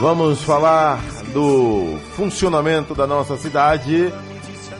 Vamos 0.00 0.42
falar 0.44 1.02
do 1.32 1.98
funcionamento 2.14 2.94
da 2.94 3.04
nossa 3.04 3.36
cidade. 3.36 4.12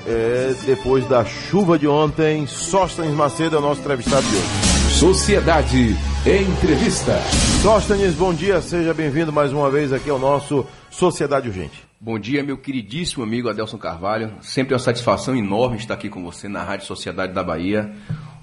É, 0.07 0.55
depois 0.65 1.09
da 1.09 1.25
chuva 1.25 1.77
de 1.77 1.89
ontem, 1.89 2.47
Sóstenes 2.47 3.13
Macedo 3.15 3.57
é 3.57 3.59
o 3.59 3.63
nosso 3.63 3.81
entrevistado 3.81 4.25
de 4.25 4.37
hoje. 4.37 4.69
Sociedade 4.97 5.97
Entrevista. 6.25 7.19
Sóstenes, 7.63 8.15
bom 8.15 8.33
dia, 8.33 8.61
seja 8.61 8.95
bem-vindo 8.95 9.33
mais 9.33 9.53
uma 9.53 9.69
vez 9.69 9.93
aqui 9.93 10.09
ao 10.09 10.21
nosso 10.21 10.65
Sociedade 10.89 11.49
Urgente. 11.49 11.83
Bom 12.01 12.17
dia, 12.17 12.45
meu 12.45 12.57
queridíssimo 12.57 13.25
amigo 13.25 13.49
Adelson 13.49 13.77
Carvalho. 13.77 14.35
Sempre 14.41 14.73
uma 14.73 14.79
satisfação 14.79 15.35
enorme 15.35 15.79
estar 15.79 15.95
aqui 15.95 16.09
com 16.09 16.23
você 16.23 16.49
na 16.49 16.63
Rádio 16.63 16.87
Sociedade 16.87 17.33
da 17.33 17.43
Bahia. 17.43 17.93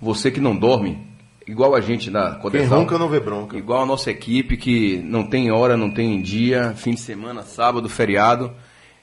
Você 0.01 0.29
que 0.29 0.41
não 0.41 0.53
dorme, 0.53 1.14
igual 1.47 1.75
a 1.75 1.81
gente 1.81 2.09
na 2.09 2.35
Codesal. 2.35 2.67
Quem 2.67 2.77
ronca 2.77 2.97
não 2.97 3.09
vê 3.09 3.19
bronca. 3.19 3.57
Igual 3.57 3.83
a 3.83 3.85
nossa 3.85 4.11
equipe 4.11 4.57
que 4.57 4.97
não 4.97 5.23
tem 5.27 5.51
hora, 5.51 5.77
não 5.77 5.91
tem 5.91 6.21
dia, 6.21 6.73
fim 6.75 6.91
de 6.91 6.99
semana, 6.99 7.43
sábado, 7.43 7.87
feriado. 7.87 8.51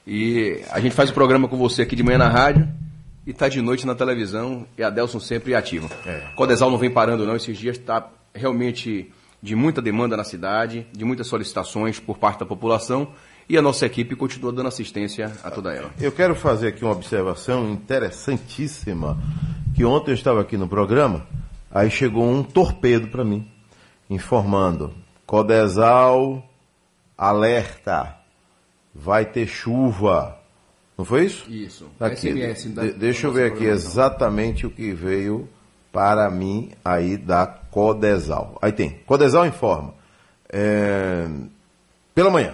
E 0.05 0.61
a 0.71 0.79
gente 0.79 0.93
faz 0.93 1.09
o 1.09 1.13
programa 1.13 1.47
com 1.47 1.57
você 1.57 1.83
aqui 1.83 1.95
de 1.95 2.03
manhã 2.03 2.17
na 2.17 2.29
rádio 2.29 2.67
e 3.25 3.31
tá 3.31 3.47
de 3.47 3.61
noite 3.61 3.87
na 3.87 3.95
televisão 3.95 4.67
e 4.77 4.83
a 4.83 4.89
Delson 4.89 5.19
sempre 5.19 5.55
ativo. 5.55 5.89
É. 6.05 6.27
Codesal 6.35 6.69
não 6.69 6.77
vem 6.77 6.91
parando 6.91 7.25
não, 7.25 7.35
esses 7.35 7.57
dias 7.57 7.77
está 7.77 8.09
realmente 8.33 9.11
de 9.41 9.55
muita 9.55 9.81
demanda 9.81 10.17
na 10.17 10.23
cidade, 10.23 10.87
de 10.91 11.05
muitas 11.05 11.27
solicitações 11.27 11.99
por 11.99 12.17
parte 12.17 12.39
da 12.39 12.45
população 12.45 13.09
e 13.47 13.57
a 13.57 13.61
nossa 13.61 13.85
equipe 13.85 14.15
continua 14.15 14.51
dando 14.51 14.67
assistência 14.67 15.31
a 15.43 15.51
toda 15.51 15.73
ela. 15.73 15.91
Eu 15.99 16.11
quero 16.11 16.35
fazer 16.35 16.69
aqui 16.69 16.83
uma 16.83 16.93
observação 16.93 17.69
interessantíssima, 17.69 19.17
que 19.75 19.83
ontem 19.83 20.11
eu 20.11 20.15
estava 20.15 20.41
aqui 20.41 20.55
no 20.55 20.67
programa, 20.67 21.25
aí 21.73 21.89
chegou 21.89 22.23
um 22.23 22.43
torpedo 22.43 23.07
para 23.07 23.25
mim, 23.25 23.49
informando, 24.09 24.93
Codesal 25.25 26.47
alerta, 27.17 28.15
vai 28.93 29.25
ter 29.25 29.47
chuva. 29.47 30.37
Não 30.97 31.03
foi 31.03 31.25
isso? 31.25 31.49
Isso. 31.49 31.89
Aqui. 31.99 32.29
SMS, 32.29 32.65
de, 32.65 32.91
deixa 32.93 33.27
eu 33.27 33.33
ver 33.33 33.51
aqui 33.51 33.65
exatamente 33.65 34.67
o 34.67 34.69
que 34.69 34.93
veio 34.93 35.49
para 35.91 36.29
mim 36.29 36.71
aí 36.85 37.17
da 37.17 37.47
Codesal. 37.47 38.57
Aí 38.61 38.71
tem, 38.71 38.99
Codesal 39.05 39.45
informa. 39.47 39.95
É, 40.49 41.27
pela 42.13 42.29
manhã, 42.29 42.53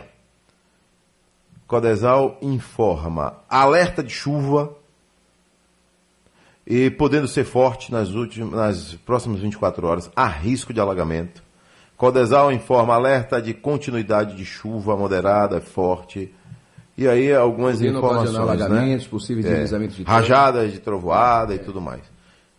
Codesal 1.68 2.38
informa 2.42 3.36
alerta 3.50 4.02
de 4.02 4.14
chuva 4.14 4.74
e 6.70 6.92
podendo 6.92 7.28
ser 7.28 7.46
forte 7.46 7.92
nas, 7.92 8.12
últimas, 8.12 8.52
nas 8.52 8.94
próximas 9.04 9.40
24 9.40 9.88
horas, 9.88 10.12
há 10.16 10.28
risco 10.28 10.72
de 10.72 10.80
alagamento. 10.80 11.42
Codesal 11.98 12.52
informa 12.52 12.94
alerta 12.94 13.42
de 13.42 13.56
continuidade 13.56 14.36
de 14.36 14.46
chuva 14.46 14.96
moderada, 14.96 15.60
forte. 15.60 16.32
E 16.96 17.08
aí 17.08 17.34
algumas 17.34 17.78
Podendo 17.78 17.98
informações, 17.98 18.34
né? 18.34 18.40
alagamentos, 18.40 19.06
né? 19.06 19.10
possíveis 19.10 19.46
é, 19.48 19.50
deslizamentos 19.50 19.96
de 19.96 20.04
rajadas 20.04 20.72
de 20.72 20.80
trovoada 20.80 21.54
é. 21.54 21.56
e 21.56 21.60
tudo 21.60 21.82
mais. 21.82 22.04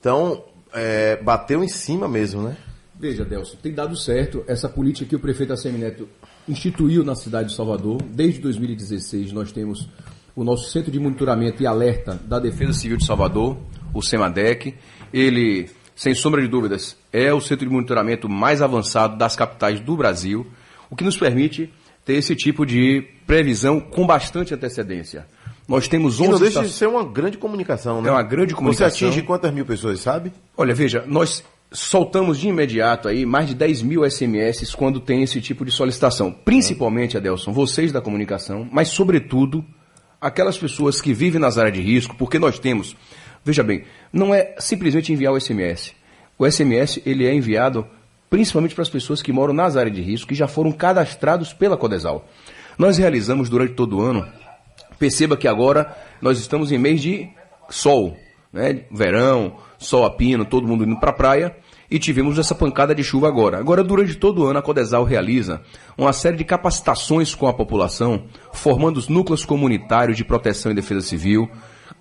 Então, 0.00 0.42
é, 0.74 1.16
bateu 1.22 1.62
em 1.62 1.68
cima 1.68 2.08
mesmo, 2.08 2.42
né? 2.42 2.56
Veja, 2.98 3.24
Delcio, 3.24 3.56
tem 3.62 3.72
dado 3.72 3.96
certo 3.96 4.44
essa 4.46 4.68
política 4.68 5.08
que 5.08 5.16
o 5.16 5.20
prefeito 5.20 5.52
Assemineto 5.52 6.08
instituiu 6.48 7.04
na 7.04 7.14
cidade 7.14 7.50
de 7.50 7.54
Salvador. 7.54 8.02
Desde 8.02 8.40
2016 8.40 9.32
nós 9.32 9.52
temos 9.52 9.88
o 10.34 10.42
nosso 10.42 10.70
Centro 10.70 10.90
de 10.90 10.98
Monitoramento 10.98 11.62
e 11.62 11.66
Alerta 11.66 12.18
da 12.24 12.38
Defesa 12.38 12.72
Civil 12.72 12.96
de 12.96 13.06
Salvador, 13.06 13.56
o 13.92 14.02
SEMADEC. 14.02 14.74
Ele, 15.12 15.68
sem 15.94 16.14
sombra 16.14 16.40
de 16.40 16.48
dúvidas, 16.48 16.96
é 17.12 17.32
o 17.32 17.40
centro 17.40 17.66
de 17.66 17.72
monitoramento 17.72 18.28
mais 18.28 18.62
avançado 18.62 19.16
das 19.16 19.34
capitais 19.36 19.80
do 19.80 19.96
Brasil, 19.96 20.46
o 20.88 20.96
que 20.96 21.04
nos 21.04 21.16
permite 21.16 21.72
ter 22.04 22.14
esse 22.14 22.34
tipo 22.34 22.64
de 22.64 23.04
previsão 23.26 23.80
com 23.80 24.06
bastante 24.06 24.54
antecedência. 24.54 25.26
Nós 25.68 25.86
temos 25.86 26.18
11 26.18 26.28
e 26.28 26.32
não 26.32 26.38
deixa 26.40 26.62
de 26.62 26.70
ser 26.70 26.88
uma 26.88 27.04
grande 27.04 27.38
comunicação, 27.38 28.02
né? 28.02 28.08
É 28.08 28.12
uma 28.12 28.22
grande 28.22 28.54
comunicação. 28.54 28.90
Você 28.90 29.04
atinge 29.04 29.22
quantas 29.22 29.52
mil 29.52 29.64
pessoas, 29.64 30.00
sabe? 30.00 30.32
Olha, 30.56 30.74
veja, 30.74 31.04
nós 31.06 31.44
soltamos 31.72 32.38
de 32.38 32.48
imediato 32.48 33.08
aí 33.08 33.24
mais 33.24 33.46
de 33.46 33.54
10 33.54 33.82
mil 33.82 34.10
SMS 34.10 34.74
quando 34.74 34.98
tem 34.98 35.22
esse 35.22 35.40
tipo 35.40 35.64
de 35.64 35.70
solicitação. 35.70 36.32
Principalmente, 36.32 37.16
Adelson, 37.16 37.52
vocês 37.52 37.92
da 37.92 38.00
comunicação, 38.00 38.68
mas 38.72 38.88
sobretudo 38.88 39.64
aquelas 40.20 40.58
pessoas 40.58 41.00
que 41.00 41.14
vivem 41.14 41.40
nas 41.40 41.56
áreas 41.56 41.74
de 41.74 41.80
risco, 41.80 42.16
porque 42.16 42.38
nós 42.38 42.58
temos, 42.58 42.96
veja 43.44 43.62
bem, 43.62 43.84
não 44.12 44.34
é 44.34 44.54
simplesmente 44.58 45.12
enviar 45.12 45.32
o 45.32 45.40
SMS. 45.40 45.94
O 46.38 46.50
SMS 46.50 47.00
ele 47.04 47.26
é 47.26 47.34
enviado 47.34 47.86
principalmente 48.30 48.74
para 48.74 48.82
as 48.82 48.88
pessoas 48.88 49.20
que 49.20 49.32
moram 49.32 49.52
nas 49.52 49.76
áreas 49.76 49.94
de 49.94 50.00
risco, 50.00 50.28
que 50.28 50.34
já 50.34 50.46
foram 50.46 50.70
cadastrados 50.70 51.52
pela 51.52 51.76
Codesal. 51.76 52.26
Nós 52.78 52.96
realizamos 52.96 53.50
durante 53.50 53.74
todo 53.74 53.98
o 53.98 54.00
ano, 54.00 54.26
perceba 54.98 55.36
que 55.36 55.48
agora 55.48 55.94
nós 56.22 56.38
estamos 56.38 56.70
em 56.70 56.78
mês 56.78 57.02
de 57.02 57.28
sol, 57.68 58.16
né? 58.52 58.84
verão, 58.90 59.56
sol 59.76 60.04
a 60.04 60.10
pino, 60.10 60.44
todo 60.44 60.66
mundo 60.66 60.84
indo 60.84 60.98
para 60.98 61.10
a 61.10 61.14
praia, 61.14 61.56
e 61.90 61.98
tivemos 61.98 62.38
essa 62.38 62.54
pancada 62.54 62.94
de 62.94 63.02
chuva 63.02 63.26
agora. 63.26 63.58
Agora, 63.58 63.82
durante 63.82 64.14
todo 64.14 64.42
o 64.42 64.46
ano, 64.46 64.60
a 64.60 64.62
Codesal 64.62 65.02
realiza 65.02 65.60
uma 65.98 66.12
série 66.12 66.36
de 66.36 66.44
capacitações 66.44 67.34
com 67.34 67.48
a 67.48 67.52
população, 67.52 68.26
formando 68.52 68.96
os 68.96 69.08
núcleos 69.08 69.44
comunitários 69.44 70.16
de 70.16 70.24
proteção 70.24 70.70
e 70.70 70.74
defesa 70.74 71.00
civil, 71.00 71.50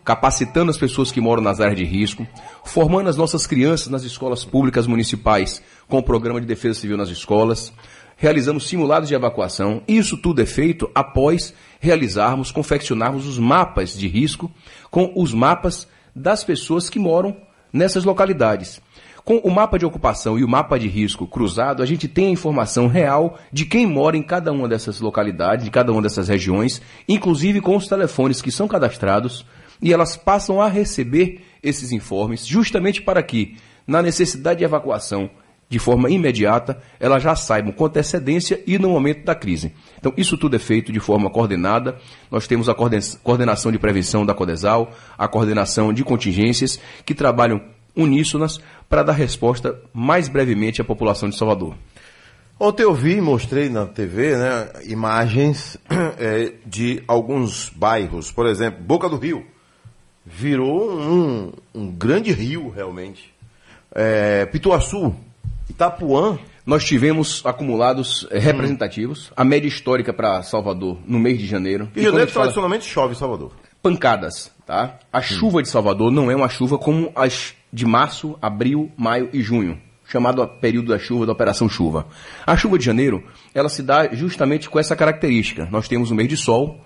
capacitando 0.10 0.72
as 0.72 0.78
pessoas 0.78 1.12
que 1.12 1.22
moram 1.22 1.44
nas 1.44 1.62
áreas 1.62 1.78
de 1.78 1.86
risco, 1.86 2.26
formando 2.66 3.10
as 3.10 3.16
nossas 3.16 3.46
crianças 3.46 3.90
nas 3.90 4.02
escolas 4.02 4.44
públicas 4.44 4.88
municipais 4.88 5.62
com 5.88 6.00
o 6.00 6.04
programa 6.04 6.42
de 6.42 6.48
defesa 6.48 6.80
civil 6.80 6.98
nas 6.98 7.10
escolas, 7.10 7.72
realizamos 8.18 8.68
simulados 8.68 9.08
de 9.08 9.14
evacuação. 9.14 9.84
Isso 9.88 10.18
tudo 10.18 10.42
é 10.42 10.48
feito 10.48 10.90
após 10.96 11.54
realizarmos, 11.80 12.52
confeccionarmos 12.52 13.28
os 13.28 13.38
mapas 13.38 13.96
de 13.96 14.08
risco 14.08 14.50
com 14.90 15.14
os 15.16 15.32
mapas 15.32 15.88
das 16.16 16.44
pessoas 16.44 16.90
que 16.90 16.98
moram 16.98 17.38
nessas 17.72 18.04
localidades. 18.04 18.82
Com 19.24 19.38
o 19.38 19.52
mapa 19.52 19.78
de 19.78 19.86
ocupação 19.86 20.40
e 20.40 20.44
o 20.44 20.50
mapa 20.50 20.80
de 20.80 20.88
risco 20.88 21.28
cruzado, 21.28 21.84
a 21.84 21.86
gente 21.86 22.08
tem 22.08 22.26
a 22.26 22.32
informação 22.32 22.88
real 22.88 23.38
de 23.54 23.64
quem 23.64 23.86
mora 23.86 24.18
em 24.18 24.24
cada 24.24 24.52
uma 24.52 24.68
dessas 24.68 25.00
localidades, 25.00 25.66
de 25.66 25.70
cada 25.70 25.92
uma 25.92 26.02
dessas 26.02 26.28
regiões, 26.28 26.82
inclusive 27.08 27.62
com 27.62 27.76
os 27.78 27.88
telefones 27.88 28.42
que 28.42 28.52
são 28.52 28.68
cadastrados, 28.68 29.46
e 29.82 29.94
elas 29.94 30.18
passam 30.18 30.62
a 30.62 30.68
receber 30.68 31.42
esses 31.62 31.92
informes 31.92 32.46
justamente 32.46 33.02
para 33.02 33.22
que, 33.24 33.58
na 33.86 34.02
necessidade 34.02 34.60
de 34.60 34.66
evacuação, 34.66 35.30
de 35.70 35.78
forma 35.78 36.10
imediata, 36.10 36.82
elas 37.00 37.22
já 37.22 37.36
saibam 37.36 37.72
com 37.72 37.86
antecedência 37.86 38.62
e 38.66 38.80
no 38.80 38.90
momento 38.90 39.24
da 39.24 39.36
crise. 39.36 39.72
Então, 40.00 40.12
isso 40.18 40.36
tudo 40.36 40.56
é 40.56 40.60
feito 40.60 40.92
de 40.92 41.00
forma 41.00 41.30
coordenada. 41.30 42.00
Nós 42.32 42.48
temos 42.48 42.68
a 42.68 42.76
coordenação 43.24 43.72
de 43.72 43.78
prevenção 43.78 44.26
da 44.26 44.34
Codesal, 44.34 44.92
a 45.16 45.28
coordenação 45.28 45.94
de 45.94 46.04
contingências, 46.04 46.80
que 47.06 47.14
trabalham 47.14 47.62
uníssonas 47.96 48.60
para 48.90 49.04
dar 49.04 49.14
resposta 49.14 49.80
mais 49.94 50.28
brevemente 50.28 50.82
à 50.82 50.84
população 50.84 51.30
de 51.30 51.38
Salvador. 51.38 51.76
Ontem 52.60 52.84
eu 52.84 52.94
vi, 52.94 53.22
mostrei 53.22 53.70
na 53.70 53.86
TV, 53.86 54.36
né, 54.36 54.70
imagens 54.88 55.78
é, 56.18 56.54
de 56.66 57.02
alguns 57.08 57.70
bairros, 57.70 58.32
por 58.32 58.48
exemplo, 58.48 58.84
Boca 58.84 59.08
do 59.08 59.18
Rio, 59.18 59.46
virou 60.30 60.92
um, 60.92 61.52
um 61.74 61.92
grande 61.92 62.32
rio 62.32 62.70
realmente. 62.70 63.34
É, 63.94 64.46
Pituaçu, 64.46 65.16
Itapuã. 65.70 66.38
Nós 66.66 66.86
tivemos 66.86 67.42
acumulados 67.44 68.28
eh, 68.30 68.38
representativos, 68.38 69.32
a 69.36 69.44
média 69.44 69.68
histórica 69.68 70.14
para 70.14 70.44
Salvador 70.44 71.00
no 71.08 71.18
mês 71.18 71.40
de 71.40 71.48
janeiro. 71.48 71.90
E, 71.96 72.00
e 72.00 72.04
janeiro 72.04 72.32
tradicionalmente 72.32 72.84
fala... 72.84 72.94
chove 72.94 73.16
em 73.16 73.18
Salvador. 73.18 73.54
Pancadas, 73.82 74.52
tá? 74.68 75.00
A 75.12 75.18
hum. 75.18 75.24
chuva 75.24 75.64
de 75.64 75.70
Salvador 75.70 76.12
não 76.12 76.30
é 76.30 76.36
uma 76.36 76.48
chuva 76.48 76.78
como 76.78 77.12
as 77.16 77.56
de 77.74 77.88
março, 77.88 78.38
abril, 78.40 78.92
maio 78.96 79.30
e 79.34 79.42
junho, 79.42 79.80
chamado 80.06 80.48
período 80.60 80.90
da 80.90 81.00
chuva, 81.00 81.26
da 81.26 81.32
operação 81.32 81.68
chuva. 81.68 82.06
A 82.46 82.56
chuva 82.56 82.78
de 82.78 82.86
janeiro, 82.86 83.24
ela 83.54 83.70
se 83.70 83.82
dá 83.82 84.08
justamente 84.14 84.70
com 84.70 84.78
essa 84.78 84.96
característica. 84.96 85.68
Nós 85.72 85.88
temos 85.88 86.12
um 86.12 86.16
mês 86.16 86.30
de 86.30 86.38
sol, 86.38 86.80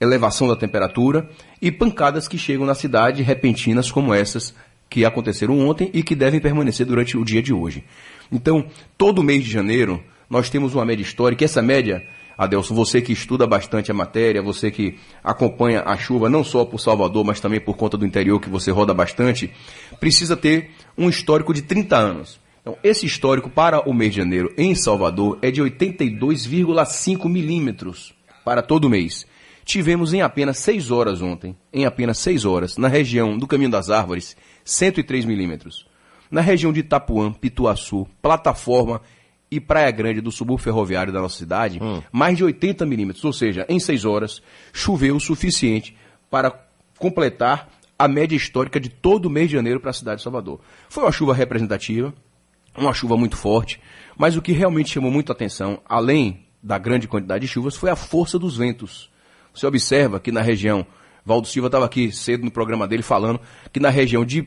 elevação 0.00 0.48
da 0.48 0.56
temperatura 0.56 1.28
e 1.60 1.72
pancadas 1.72 2.28
que 2.28 2.38
chegam 2.38 2.66
na 2.66 2.74
cidade 2.74 3.22
repentinas 3.22 3.90
como 3.90 4.12
essas 4.12 4.54
que 4.88 5.04
aconteceram 5.04 5.58
ontem 5.66 5.90
e 5.92 6.02
que 6.02 6.14
devem 6.14 6.40
permanecer 6.40 6.86
durante 6.86 7.16
o 7.16 7.24
dia 7.24 7.42
de 7.42 7.52
hoje. 7.52 7.84
Então, 8.30 8.66
todo 8.96 9.22
mês 9.22 9.44
de 9.44 9.50
janeiro, 9.50 10.02
nós 10.28 10.50
temos 10.50 10.74
uma 10.74 10.84
média 10.84 11.02
histórica, 11.02 11.44
e 11.44 11.46
essa 11.46 11.62
média, 11.62 12.02
Adelson, 12.36 12.74
você 12.74 13.00
que 13.00 13.12
estuda 13.12 13.46
bastante 13.46 13.90
a 13.90 13.94
matéria, 13.94 14.42
você 14.42 14.70
que 14.70 14.98
acompanha 15.22 15.82
a 15.84 15.96
chuva 15.96 16.28
não 16.28 16.44
só 16.44 16.64
por 16.64 16.78
Salvador, 16.78 17.24
mas 17.24 17.40
também 17.40 17.60
por 17.60 17.76
conta 17.76 17.96
do 17.96 18.06
interior 18.06 18.40
que 18.40 18.48
você 18.48 18.70
roda 18.70 18.94
bastante, 18.94 19.50
precisa 19.98 20.36
ter 20.36 20.70
um 20.96 21.08
histórico 21.08 21.52
de 21.52 21.62
30 21.62 21.96
anos. 21.96 22.40
Então, 22.60 22.76
esse 22.82 23.06
histórico 23.06 23.48
para 23.48 23.88
o 23.88 23.94
mês 23.94 24.12
de 24.12 24.18
janeiro 24.18 24.52
em 24.58 24.74
Salvador 24.74 25.38
é 25.40 25.50
de 25.50 25.62
82,5 25.62 27.28
milímetros 27.28 28.12
para 28.44 28.60
todo 28.60 28.90
mês. 28.90 29.24
Tivemos 29.66 30.14
em 30.14 30.22
apenas 30.22 30.58
6 30.58 30.92
horas 30.92 31.20
ontem, 31.20 31.56
em 31.72 31.84
apenas 31.84 32.18
6 32.18 32.44
horas, 32.44 32.76
na 32.76 32.86
região 32.86 33.36
do 33.36 33.48
Caminho 33.48 33.68
das 33.68 33.90
Árvores, 33.90 34.36
103 34.64 35.24
milímetros. 35.24 35.88
Na 36.30 36.40
região 36.40 36.72
de 36.72 36.80
Itapuã, 36.80 37.32
Pituaçu, 37.32 38.06
Plataforma 38.22 39.00
e 39.50 39.60
Praia 39.60 39.90
Grande 39.90 40.20
do 40.20 40.30
subúrbio 40.30 40.62
ferroviário 40.62 41.12
da 41.12 41.20
nossa 41.20 41.36
cidade, 41.36 41.80
mais 42.12 42.36
de 42.36 42.44
80 42.44 42.86
milímetros, 42.86 43.24
ou 43.24 43.32
seja, 43.32 43.66
em 43.68 43.80
seis 43.80 44.04
horas, 44.04 44.40
choveu 44.72 45.16
o 45.16 45.20
suficiente 45.20 45.96
para 46.30 46.52
completar 46.96 47.68
a 47.98 48.06
média 48.06 48.36
histórica 48.36 48.78
de 48.78 48.88
todo 48.88 49.26
o 49.26 49.30
mês 49.30 49.48
de 49.48 49.56
janeiro 49.56 49.80
para 49.80 49.90
a 49.90 49.94
cidade 49.94 50.18
de 50.18 50.22
Salvador. 50.22 50.60
Foi 50.88 51.02
uma 51.02 51.10
chuva 51.10 51.34
representativa, 51.34 52.14
uma 52.78 52.94
chuva 52.94 53.16
muito 53.16 53.36
forte, 53.36 53.80
mas 54.16 54.36
o 54.36 54.42
que 54.42 54.52
realmente 54.52 54.90
chamou 54.92 55.10
muito 55.10 55.32
atenção, 55.32 55.80
além 55.84 56.46
da 56.62 56.78
grande 56.78 57.08
quantidade 57.08 57.46
de 57.46 57.52
chuvas, 57.52 57.74
foi 57.74 57.90
a 57.90 57.96
força 57.96 58.38
dos 58.38 58.56
ventos. 58.56 59.10
Você 59.56 59.66
observa 59.66 60.20
que 60.20 60.30
na 60.30 60.42
região, 60.42 60.86
Valdo 61.24 61.48
Silva 61.48 61.68
estava 61.68 61.86
aqui 61.86 62.12
cedo 62.12 62.44
no 62.44 62.50
programa 62.50 62.86
dele 62.86 63.02
falando 63.02 63.40
que 63.72 63.80
na 63.80 63.88
região 63.88 64.22
de 64.22 64.46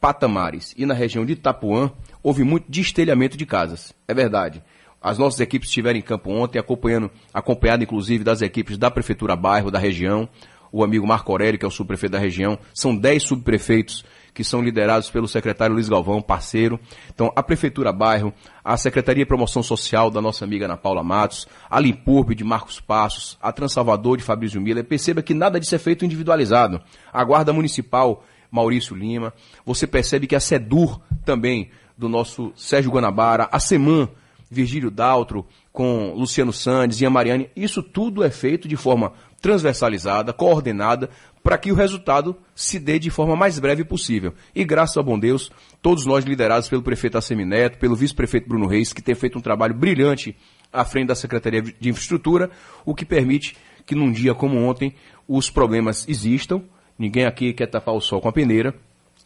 Patamares 0.00 0.74
e 0.76 0.84
na 0.84 0.94
região 0.94 1.24
de 1.24 1.34
Itapuã 1.34 1.92
houve 2.24 2.42
muito 2.42 2.68
destelhamento 2.68 3.36
de 3.36 3.46
casas. 3.46 3.94
É 4.08 4.12
verdade. 4.12 4.60
As 5.00 5.16
nossas 5.16 5.38
equipes 5.38 5.68
estiveram 5.68 5.96
em 5.96 6.02
campo 6.02 6.28
ontem, 6.30 6.58
acompanhando, 6.58 7.08
acompanhado 7.32 7.84
inclusive 7.84 8.24
das 8.24 8.42
equipes 8.42 8.76
da 8.76 8.90
Prefeitura 8.90 9.36
Bairro, 9.36 9.70
da 9.70 9.78
região, 9.78 10.28
o 10.72 10.82
amigo 10.82 11.06
Marco 11.06 11.30
Aurélio, 11.30 11.58
que 11.58 11.64
é 11.64 11.68
o 11.68 11.70
subprefeito 11.70 12.12
da 12.12 12.18
região, 12.18 12.58
são 12.74 12.96
10 12.96 13.22
subprefeitos 13.22 14.04
que 14.34 14.42
são 14.42 14.62
liderados 14.62 15.10
pelo 15.10 15.28
secretário 15.28 15.74
Luiz 15.74 15.88
Galvão, 15.88 16.22
parceiro. 16.22 16.80
Então, 17.14 17.30
a 17.36 17.42
Prefeitura 17.42 17.92
Bairro, 17.92 18.32
a 18.64 18.76
Secretaria 18.76 19.24
de 19.24 19.28
Promoção 19.28 19.62
Social 19.62 20.10
da 20.10 20.22
nossa 20.22 20.44
amiga 20.44 20.64
Ana 20.64 20.76
Paula 20.76 21.02
Matos, 21.02 21.46
a 21.68 21.78
Limpurbe 21.78 22.34
de 22.34 22.42
Marcos 22.42 22.80
Passos, 22.80 23.36
a 23.42 23.52
Transalvador 23.52 24.16
de 24.16 24.22
Fabrício 24.22 24.60
Miller. 24.60 24.84
Perceba 24.84 25.22
que 25.22 25.34
nada 25.34 25.60
disso 25.60 25.74
é 25.74 25.78
feito 25.78 26.04
individualizado. 26.04 26.80
A 27.12 27.22
Guarda 27.22 27.52
Municipal, 27.52 28.24
Maurício 28.50 28.96
Lima. 28.96 29.34
Você 29.66 29.86
percebe 29.86 30.26
que 30.26 30.36
a 30.36 30.40
SEDUR 30.40 30.98
também, 31.24 31.70
do 31.96 32.08
nosso 32.08 32.52
Sérgio 32.56 32.90
Guanabara, 32.90 33.48
a 33.52 33.60
SEMAN, 33.60 34.08
Virgílio 34.50 34.90
Daltro, 34.90 35.46
com 35.72 36.12
Luciano 36.14 36.52
Sandes 36.52 37.00
e 37.00 37.06
a 37.06 37.10
Mariane, 37.10 37.48
isso 37.56 37.82
tudo 37.82 38.22
é 38.22 38.30
feito 38.30 38.68
de 38.68 38.76
forma 38.76 39.12
transversalizada, 39.42 40.32
coordenada, 40.32 41.10
para 41.42 41.58
que 41.58 41.72
o 41.72 41.74
resultado 41.74 42.36
se 42.54 42.78
dê 42.78 42.98
de 42.98 43.10
forma 43.10 43.34
mais 43.34 43.58
breve 43.58 43.84
possível. 43.84 44.32
E 44.54 44.64
graças 44.64 44.96
ao 44.96 45.02
bom 45.02 45.18
Deus, 45.18 45.50
todos 45.82 46.06
nós 46.06 46.24
liderados 46.24 46.68
pelo 46.68 46.80
prefeito 46.80 47.18
Assemineto, 47.18 47.76
pelo 47.76 47.96
vice-prefeito 47.96 48.48
Bruno 48.48 48.68
Reis, 48.68 48.92
que 48.92 49.02
tem 49.02 49.16
feito 49.16 49.36
um 49.36 49.42
trabalho 49.42 49.74
brilhante 49.74 50.36
à 50.72 50.84
frente 50.84 51.08
da 51.08 51.16
Secretaria 51.16 51.60
de 51.60 51.88
Infraestrutura, 51.88 52.50
o 52.86 52.94
que 52.94 53.04
permite 53.04 53.56
que 53.84 53.96
num 53.96 54.12
dia 54.12 54.32
como 54.32 54.56
ontem 54.56 54.94
os 55.26 55.50
problemas 55.50 56.08
existam, 56.08 56.62
ninguém 56.96 57.26
aqui 57.26 57.52
quer 57.52 57.66
tapar 57.66 57.94
o 57.94 58.00
sol 58.00 58.20
com 58.20 58.28
a 58.28 58.32
peneira, 58.32 58.72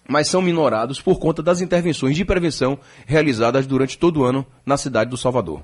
mas 0.09 0.29
são 0.29 0.41
minorados 0.41 1.01
por 1.01 1.19
conta 1.19 1.43
das 1.43 1.61
intervenções 1.61 2.17
de 2.17 2.25
prevenção 2.25 2.79
realizadas 3.07 3.67
durante 3.67 3.99
todo 3.99 4.21
o 4.21 4.25
ano 4.25 4.47
na 4.65 4.79
cidade 4.79 5.11
do 5.11 5.17
Salvador. 5.17 5.63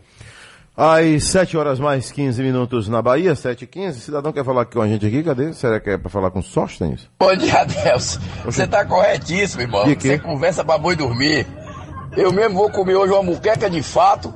Às 0.75 1.25
7 1.25 1.55
horas 1.59 1.79
mais 1.79 2.11
15 2.11 2.43
minutos 2.43 2.89
na 2.89 3.03
Bahia, 3.03 3.35
7 3.35 3.65
e 3.65 3.67
15 3.67 4.01
Cidadão 4.01 4.33
quer 4.33 4.43
falar 4.43 4.65
com 4.65 4.81
a 4.81 4.89
gente 4.89 5.05
aqui? 5.05 5.23
Cadê? 5.23 5.53
Será 5.53 5.79
que 5.79 5.91
é 5.91 5.99
para 5.99 6.09
falar 6.09 6.31
com 6.31 6.39
o 6.39 6.43
Sóstenes? 6.43 7.11
Bom 7.21 7.37
dia, 7.37 7.61
Adelson. 7.61 8.19
Você 8.47 8.67
tá 8.67 8.83
corretíssimo, 8.83 9.61
irmão. 9.61 9.85
Você 9.85 10.19
conversa 10.19 10.65
pra 10.65 10.79
boi 10.79 10.97
dormir. 10.97 11.47
Eu 12.17 12.33
mesmo 12.33 12.57
vou 12.57 12.71
comer 12.71 12.97
hoje 12.97 13.13
uma 13.13 13.23
muqueca 13.23 13.69
de 13.69 13.83
fato, 13.83 14.33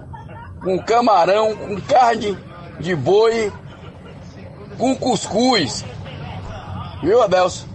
com 0.63 0.79
camarão, 0.79 1.57
com 1.57 1.81
carne 1.81 2.37
de 2.81 2.95
boi, 2.95 3.51
com 4.77 4.95
cuscuz. 4.95 5.87
Viu, 7.03 7.23
Adelson? 7.23 7.67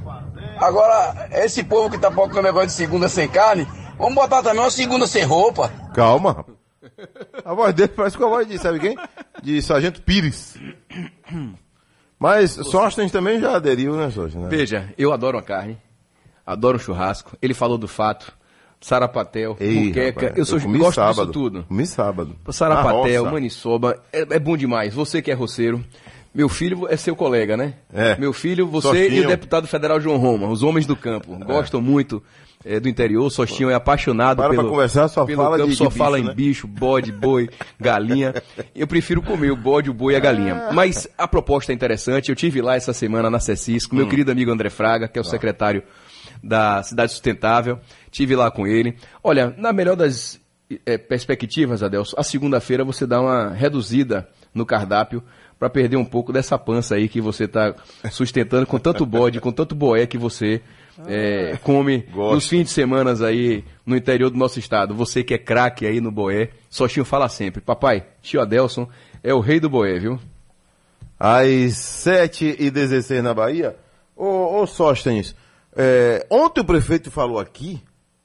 Agora, 0.60 1.30
esse 1.31 1.63
povo 1.63 1.90
que 1.90 1.98
tá 1.98 2.12
com 2.12 2.22
o 2.22 2.42
negócio 2.44 2.68
de 2.68 2.74
segunda 2.74 3.10
sem 3.10 3.28
carne, 3.28 3.68
vamos 3.98 4.13
botar 4.13 4.44
também 4.44 4.62
uma 4.62 4.69
segunda 4.69 5.08
sem 5.08 5.24
roupa. 5.24 5.72
Calma. 5.96 6.46
A 7.45 7.54
voz 7.54 7.74
dele 7.74 7.89
parece 7.89 8.18
com 8.18 8.25
a 8.25 8.30
voz 8.30 8.48
de, 8.48 8.57
sabe 8.57 8.80
quem? 8.80 8.98
De 9.42 9.62
Sargento 9.62 10.01
Pires. 10.01 10.57
Mas 12.19 12.51
Sóstenes 12.51 13.12
também 13.12 13.39
já 13.39 13.56
aderiu, 13.56 13.95
né, 13.95 14.10
Sóstenes? 14.12 14.50
Veja, 14.50 14.94
eu 14.98 15.12
adoro 15.12 15.38
a 15.38 15.42
carne, 15.42 15.78
adoro 16.45 16.78
um 16.78 16.80
churrasco. 16.80 17.36
Ele 17.42 17.54
falou 17.54 17.78
do 17.78 17.88
fato, 17.88 18.31
sarapatel, 18.80 19.57
Ei, 19.60 19.88
muqueca. 19.88 20.22
rapaz, 20.25 20.38
eu 20.39 20.45
sou 20.45 20.60
comi 20.60 20.78
gosto 20.80 20.95
sábado. 20.95 21.16
disso 21.16 21.31
tudo. 21.31 21.63
Comi 21.63 21.86
sábado. 21.88 22.36
Sarapatel, 22.50 23.25
maniçoba, 23.25 24.01
é, 24.13 24.22
é 24.22 24.39
bom 24.39 24.56
demais. 24.56 24.94
Você 24.94 25.22
que 25.22 25.31
é 25.31 25.34
roceiro. 25.34 25.84
Meu 26.34 26.48
filho 26.48 26.88
é 26.89 26.95
seu 26.95 27.13
colega, 27.13 27.57
né? 27.57 27.74
É. 27.92 28.16
Meu 28.18 28.31
filho, 28.31 28.66
você 28.66 28.88
Sostinho. 28.88 29.13
e 29.24 29.25
o 29.25 29.27
deputado 29.27 29.68
federal 29.68 30.00
João 30.00 30.16
Roma, 30.16 30.48
os 30.48 30.63
homens 30.63 30.86
do 30.86 30.95
campo. 30.95 31.36
Gostam 31.44 31.81
muito 31.81 32.24
é, 32.63 32.80
do 32.80 32.88
interior. 32.90 33.30
Sostinho 33.30 33.69
é 33.69 33.74
apaixonado 33.74 34.38
Para 34.38 34.50
pelo, 34.50 34.62
pra 34.63 34.72
conversar, 34.72 35.08
só 35.08 35.25
pelo 35.25 35.42
fala 35.44 35.58
campo, 35.58 35.69
de- 35.69 35.75
só 35.75 35.88
de 35.88 35.96
fala 35.98 36.18
bicho, 36.18 36.25
em 36.25 36.28
né? 36.30 36.34
bicho, 36.36 36.68
bode, 36.68 37.12
boi, 37.12 37.50
galinha. 37.80 38.34
Eu 38.75 38.88
prefiro 38.88 39.22
comer 39.22 39.52
o 39.52 39.56
bode, 39.56 39.90
o 39.90 39.94
boi 39.94 40.13
e 40.13 40.16
a 40.16 40.19
galinha. 40.19 40.69
Mas 40.74 41.08
a 41.18 41.28
proposta 41.28 41.72
é 41.72 41.75
interessante. 41.75 42.30
Eu 42.30 42.36
tive 42.36 42.62
lá 42.62 42.75
essa 42.75 42.94
semana 42.94 43.30
na 43.30 43.40
CECIS 43.40 43.86
com 43.86 43.96
meu 43.96 44.08
querido 44.08 44.31
amigo 44.31 44.52
André 44.52 44.69
Fraga, 44.69 45.08
que 45.08 45.18
é 45.18 45.22
o 45.22 45.25
secretário 45.25 45.84
da 46.44 46.81
Cidade 46.84 47.12
Sustentável. 47.12 47.80
Tive 48.10 48.36
lá 48.36 48.50
com 48.52 48.66
ele. 48.68 48.96
Olha, 49.24 49.54
na 49.58 49.72
melhor 49.74 49.96
das 49.96 50.40
eh, 50.86 50.98
perspectivas, 50.98 51.84
Adelso, 51.84 52.16
a 52.18 52.24
segunda-feira 52.24 52.84
você 52.84 53.06
dá 53.06 53.22
uma 53.22 53.50
reduzida 53.50 54.28
no 54.54 54.66
cardápio 54.66 55.24
para 55.60 55.69
perder 55.69 55.98
um 55.98 56.06
pouco 56.06 56.34
dessa 56.34 56.58
pança 56.58 56.96
aí 56.96 57.08
que 57.08 57.22
você 57.22 57.44
está 57.44 57.75
sustentando 58.12 58.66
com 58.66 58.80
tanto 58.80 59.06
bode, 59.06 59.40
com 59.40 59.52
tanto 59.52 59.75
boé 59.75 60.08
que 60.08 60.18
você 60.18 60.62
eh, 61.08 61.58
come 61.64 62.00
Gosto. 62.12 62.36
nos 62.36 62.48
fins 62.48 62.66
de 62.66 62.70
semana 62.72 63.14
aí 63.26 63.64
no 63.86 63.96
interior 63.96 64.30
do 64.30 64.38
nosso 64.38 64.60
estado. 64.60 64.96
Você 64.96 65.24
que 65.24 65.34
é 65.34 65.38
craque 65.38 65.86
aí 65.86 66.00
no 66.02 66.12
boé, 66.12 66.50
Sostinho 66.70 67.06
fala 67.06 67.30
sempre, 67.30 67.62
papai, 67.62 68.06
tio 68.22 68.42
Adelson 68.42 68.88
é 69.24 69.34
o 69.34 69.40
rei 69.40 69.60
do 69.60 69.70
boé, 69.70 70.00
viu? 70.00 70.20
Às 71.20 71.78
7 71.78 72.56
e 72.60 72.72
16 72.72 73.24
na 73.24 73.34
Bahia. 73.34 73.76
Ô, 74.16 74.62
ô 74.62 74.68
Sóstenes, 74.68 75.36
é, 75.76 76.26
ontem 76.30 76.62
o 76.62 76.66
prefeito 76.66 77.12
falou 77.12 77.40
aqui, 77.40 77.82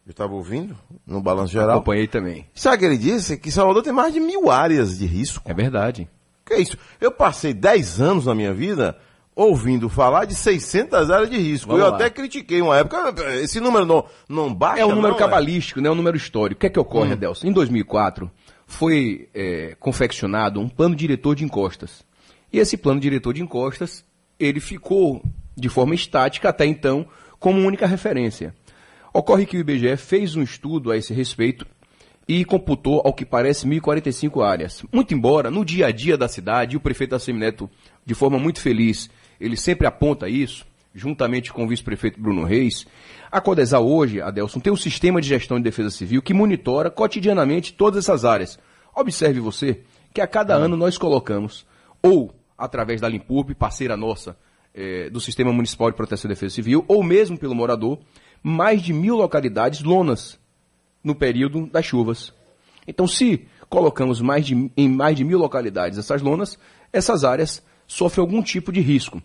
eu 0.07 0.11
estava 0.11 0.35
ouvindo, 0.35 0.77
no 1.07 1.21
Balanço 1.21 1.53
Geral. 1.53 1.77
Acompanhei 1.77 2.07
também. 2.07 2.47
Sabe 2.55 2.77
o 2.77 2.79
que 2.79 2.85
ele 2.85 2.99
disse? 2.99 3.37
Que 3.37 3.51
Salvador 3.51 3.83
tem 3.83 3.93
mais 3.93 4.15
de 4.15 4.21
mil 4.21 4.51
áreas 4.51 4.99
de 4.99 5.07
risco. 5.07 5.43
É 5.51 5.55
verdade. 5.55 6.09
Que 6.45 6.55
é 6.55 6.61
isso? 6.61 6.79
Eu 7.01 7.11
passei 7.11 7.53
10 7.53 8.01
anos 8.01 8.27
na 8.27 8.35
minha 8.35 8.55
vida 8.55 8.97
ouvindo 9.37 9.91
falar 9.91 10.25
de 10.25 10.35
600 10.35 11.11
áreas 11.11 11.29
de 11.29 11.37
risco. 11.37 11.69
Vamos 11.69 11.85
eu 11.85 11.91
lá. 11.91 11.97
até 11.97 12.09
critiquei 12.09 12.63
uma 12.63 12.79
época, 12.79 13.15
esse 13.35 13.61
número 13.61 13.85
não, 13.85 14.05
não 14.27 14.53
baixa. 14.53 14.81
É 14.81 14.87
um 14.87 14.95
número 14.95 15.11
não, 15.11 15.19
cabalístico, 15.19 15.79
né? 15.79 15.91
um 15.91 15.95
número 15.95 16.17
histórico. 16.17 16.59
O 16.59 16.61
que 16.61 16.67
é 16.67 16.71
que 16.71 16.79
Hum. 16.79 16.83
ocorre, 16.83 17.13
Adelson? 17.13 17.47
Em 17.47 17.53
2004, 17.53 18.31
foi 18.67 19.29
é, 19.35 19.77
confeccionado 19.79 20.59
um 20.59 20.69
plano 20.69 20.97
diretor 20.97 21.37
de 21.37 21.45
encostas. 21.45 22.03
E 22.51 22.59
esse 22.59 22.79
plano 22.79 22.99
diretor 22.99 23.35
de 23.35 23.43
encostas, 23.43 24.03
ele 24.41 24.59
ficou 24.59 25.23
de 25.55 25.69
forma 25.69 25.95
estática 25.95 26.49
até 26.49 26.65
então 26.65 27.07
como 27.39 27.61
única 27.61 27.87
referência. 27.87 28.55
Ocorre 29.13 29.45
que 29.45 29.57
o 29.57 29.61
IBGE 29.61 29.97
fez 29.97 30.35
um 30.35 30.43
estudo 30.43 30.91
a 30.91 30.97
esse 30.97 31.13
respeito 31.13 31.67
e 32.29 32.45
computou, 32.45 33.03
ao 33.05 33.13
que 33.13 33.25
parece, 33.25 33.67
1.045 33.67 34.43
áreas. 34.45 34.83
Muito 34.93 35.15
embora, 35.15 35.51
no 35.51 35.65
dia 35.65 35.87
a 35.87 35.91
dia 35.91 36.17
da 36.17 36.27
cidade, 36.27 36.77
o 36.77 36.81
prefeito 36.81 37.15
Assemineto, 37.15 37.71
de 38.05 38.15
forma 38.15 38.39
muito 38.39 38.61
feliz, 38.61 39.09
ele 39.41 39.57
sempre 39.57 39.87
aponta 39.87 40.29
isso, 40.29 40.67
juntamente 40.95 41.53
com 41.53 41.65
o 41.65 41.69
vice-prefeito 41.69 42.21
Bruno 42.21 42.45
Reis, 42.45 42.87
a 43.31 43.41
Codesal 43.41 43.87
hoje, 43.87 44.21
Adelson, 44.21 44.61
tem 44.61 44.73
um 44.73 44.77
sistema 44.77 45.21
de 45.21 45.29
gestão 45.29 45.59
de 45.59 45.65
defesa 45.65 45.91
civil 45.91 46.23
que 46.23 46.33
monitora 46.33 46.91
cotidianamente 46.91 47.75
todas 47.75 48.05
essas 48.05 48.25
áreas. 48.25 48.59
Observe 48.95 49.41
você 49.41 49.83
que 50.15 50.21
a 50.21 50.27
cada 50.27 50.55
ano 50.55 50.77
nós 50.77 50.97
colocamos, 50.97 51.67
ou 52.03 52.35
através 52.57 53.01
da 53.01 53.09
Limpurb, 53.09 53.55
parceira 53.55 53.97
nossa 53.97 54.37
eh, 54.75 55.11
do 55.11 55.21
Sistema 55.21 55.53
Municipal 55.53 55.91
de 55.91 55.97
Proteção 55.97 56.31
e 56.31 56.35
Defesa 56.35 56.55
Civil, 56.55 56.85
ou 56.89 57.03
mesmo 57.03 57.39
pelo 57.39 57.55
morador, 57.55 57.99
mais 58.43 58.81
de 58.81 58.93
mil 58.93 59.17
localidades 59.17 59.83
lonas 59.83 60.39
no 61.05 61.15
período 61.15 61.67
das 61.67 61.85
chuvas. 61.85 62.33
Então, 62.87 63.07
se 63.07 63.47
colocamos 63.69 64.21
mais 64.21 64.47
de, 64.47 64.71
em 64.77 64.89
mais 64.89 65.17
de 65.17 65.25
mil 65.25 65.39
localidades 65.39 65.99
essas 65.99 66.23
lonas, 66.23 66.59
essas 66.93 67.25
áreas 67.25 67.63
sofrem 67.87 68.23
algum 68.23 68.43
tipo 68.43 68.73
de 68.73 68.81
risco. 68.81 69.23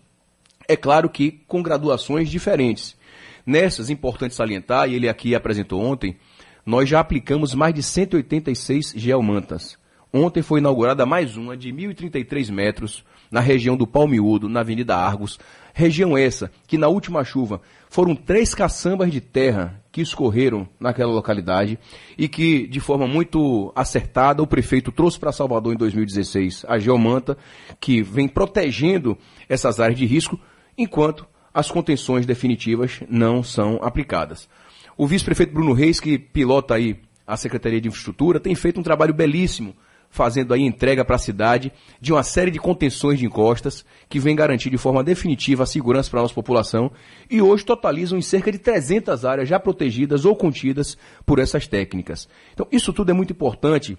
É 0.68 0.76
claro 0.76 1.08
que 1.10 1.42
com 1.46 1.62
graduações 1.62 2.30
diferentes. 2.30 2.96
Nessas, 3.44 3.90
importante 3.90 4.34
salientar, 4.34 4.88
e 4.88 4.94
ele 4.94 5.08
aqui 5.08 5.34
apresentou 5.34 5.80
ontem, 5.80 6.16
nós 6.64 6.88
já 6.88 7.00
aplicamos 7.00 7.54
mais 7.54 7.74
de 7.74 7.82
186 7.82 8.94
geomantas. 8.96 9.76
Ontem 10.14 10.42
foi 10.42 10.60
inaugurada 10.60 11.06
mais 11.06 11.38
uma 11.38 11.56
de 11.56 11.72
1.033 11.72 12.50
metros 12.52 13.02
na 13.30 13.40
região 13.40 13.78
do 13.78 13.86
Palmiúdo, 13.86 14.46
na 14.46 14.60
Avenida 14.60 14.94
Argos. 14.94 15.38
Região 15.72 16.18
essa 16.18 16.50
que 16.66 16.76
na 16.76 16.86
última 16.86 17.24
chuva 17.24 17.62
foram 17.88 18.14
três 18.14 18.54
caçambas 18.54 19.10
de 19.10 19.22
terra 19.22 19.82
que 19.90 20.02
escorreram 20.02 20.68
naquela 20.78 21.10
localidade 21.10 21.78
e 22.18 22.28
que, 22.28 22.66
de 22.66 22.78
forma 22.78 23.06
muito 23.06 23.72
acertada, 23.74 24.42
o 24.42 24.46
prefeito 24.46 24.92
trouxe 24.92 25.18
para 25.18 25.32
Salvador 25.32 25.72
em 25.72 25.78
2016 25.78 26.66
a 26.68 26.78
geomanta, 26.78 27.38
que 27.80 28.02
vem 28.02 28.28
protegendo 28.28 29.16
essas 29.48 29.80
áreas 29.80 29.98
de 29.98 30.04
risco, 30.04 30.38
enquanto 30.76 31.26
as 31.54 31.70
contenções 31.70 32.26
definitivas 32.26 33.00
não 33.08 33.42
são 33.42 33.78
aplicadas. 33.82 34.46
O 34.94 35.06
vice-prefeito 35.06 35.54
Bruno 35.54 35.72
Reis, 35.72 35.98
que 35.98 36.18
pilota 36.18 36.74
aí 36.74 37.00
a 37.26 37.34
Secretaria 37.34 37.80
de 37.80 37.88
Infraestrutura 37.88 38.38
tem 38.38 38.54
feito 38.54 38.78
um 38.78 38.82
trabalho 38.82 39.14
belíssimo, 39.14 39.74
fazendo 40.12 40.52
aí 40.52 40.60
entrega 40.60 41.04
para 41.04 41.16
a 41.16 41.18
cidade 41.18 41.72
de 41.98 42.12
uma 42.12 42.22
série 42.22 42.50
de 42.50 42.58
contenções 42.58 43.18
de 43.18 43.24
encostas 43.24 43.84
que 44.10 44.20
vem 44.20 44.36
garantir 44.36 44.68
de 44.68 44.76
forma 44.76 45.02
definitiva 45.02 45.62
a 45.62 45.66
segurança 45.66 46.10
para 46.10 46.20
a 46.20 46.22
nossa 46.22 46.34
população 46.34 46.92
e 47.30 47.40
hoje 47.40 47.64
totalizam 47.64 48.18
em 48.18 48.22
cerca 48.22 48.52
de 48.52 48.58
300 48.58 49.24
áreas 49.24 49.48
já 49.48 49.58
protegidas 49.58 50.26
ou 50.26 50.36
contidas 50.36 50.98
por 51.24 51.38
essas 51.38 51.66
técnicas. 51.66 52.28
Então, 52.52 52.68
isso 52.70 52.92
tudo 52.92 53.10
é 53.10 53.14
muito 53.14 53.32
importante 53.32 53.96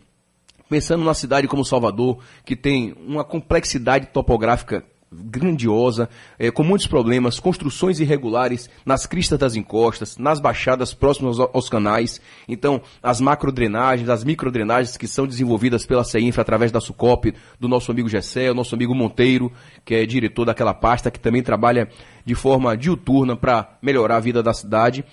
pensando 0.69 1.01
numa 1.01 1.13
cidade 1.13 1.47
como 1.47 1.65
Salvador, 1.65 2.19
que 2.45 2.55
tem 2.55 2.95
uma 3.05 3.23
complexidade 3.23 4.07
topográfica 4.07 4.85
grandiosa, 5.13 6.09
é, 6.37 6.49
com 6.51 6.63
muitos 6.63 6.87
problemas, 6.87 7.39
construções 7.39 7.99
irregulares 7.99 8.69
nas 8.85 9.05
cristas 9.05 9.39
das 9.39 9.55
encostas, 9.55 10.17
nas 10.17 10.39
baixadas 10.39 10.93
próximas 10.93 11.39
aos, 11.39 11.49
aos 11.53 11.69
canais. 11.69 12.19
Então, 12.47 12.81
as 13.01 13.21
macrodrenagens, 13.21 14.09
as 14.09 14.23
microdrenagens 14.23 14.97
que 14.97 15.07
são 15.07 15.27
desenvolvidas 15.27 15.85
pela 15.85 16.03
CEINFRA 16.03 16.41
através 16.41 16.71
da 16.71 16.81
SUCOP, 16.81 17.33
do 17.59 17.67
nosso 17.67 17.91
amigo 17.91 18.09
Gessé, 18.09 18.51
o 18.51 18.55
nosso 18.55 18.75
amigo 18.75 18.95
Monteiro, 18.95 19.51
que 19.85 19.95
é 19.95 20.05
diretor 20.05 20.45
daquela 20.45 20.73
pasta, 20.73 21.11
que 21.11 21.19
também 21.19 21.43
trabalha 21.43 21.87
de 22.25 22.35
forma 22.35 22.75
diuturna 22.75 23.35
para 23.35 23.77
melhorar 23.81 24.17
a 24.17 24.21
vida 24.21 24.41
da 24.41 24.53
cidade. 24.53 25.05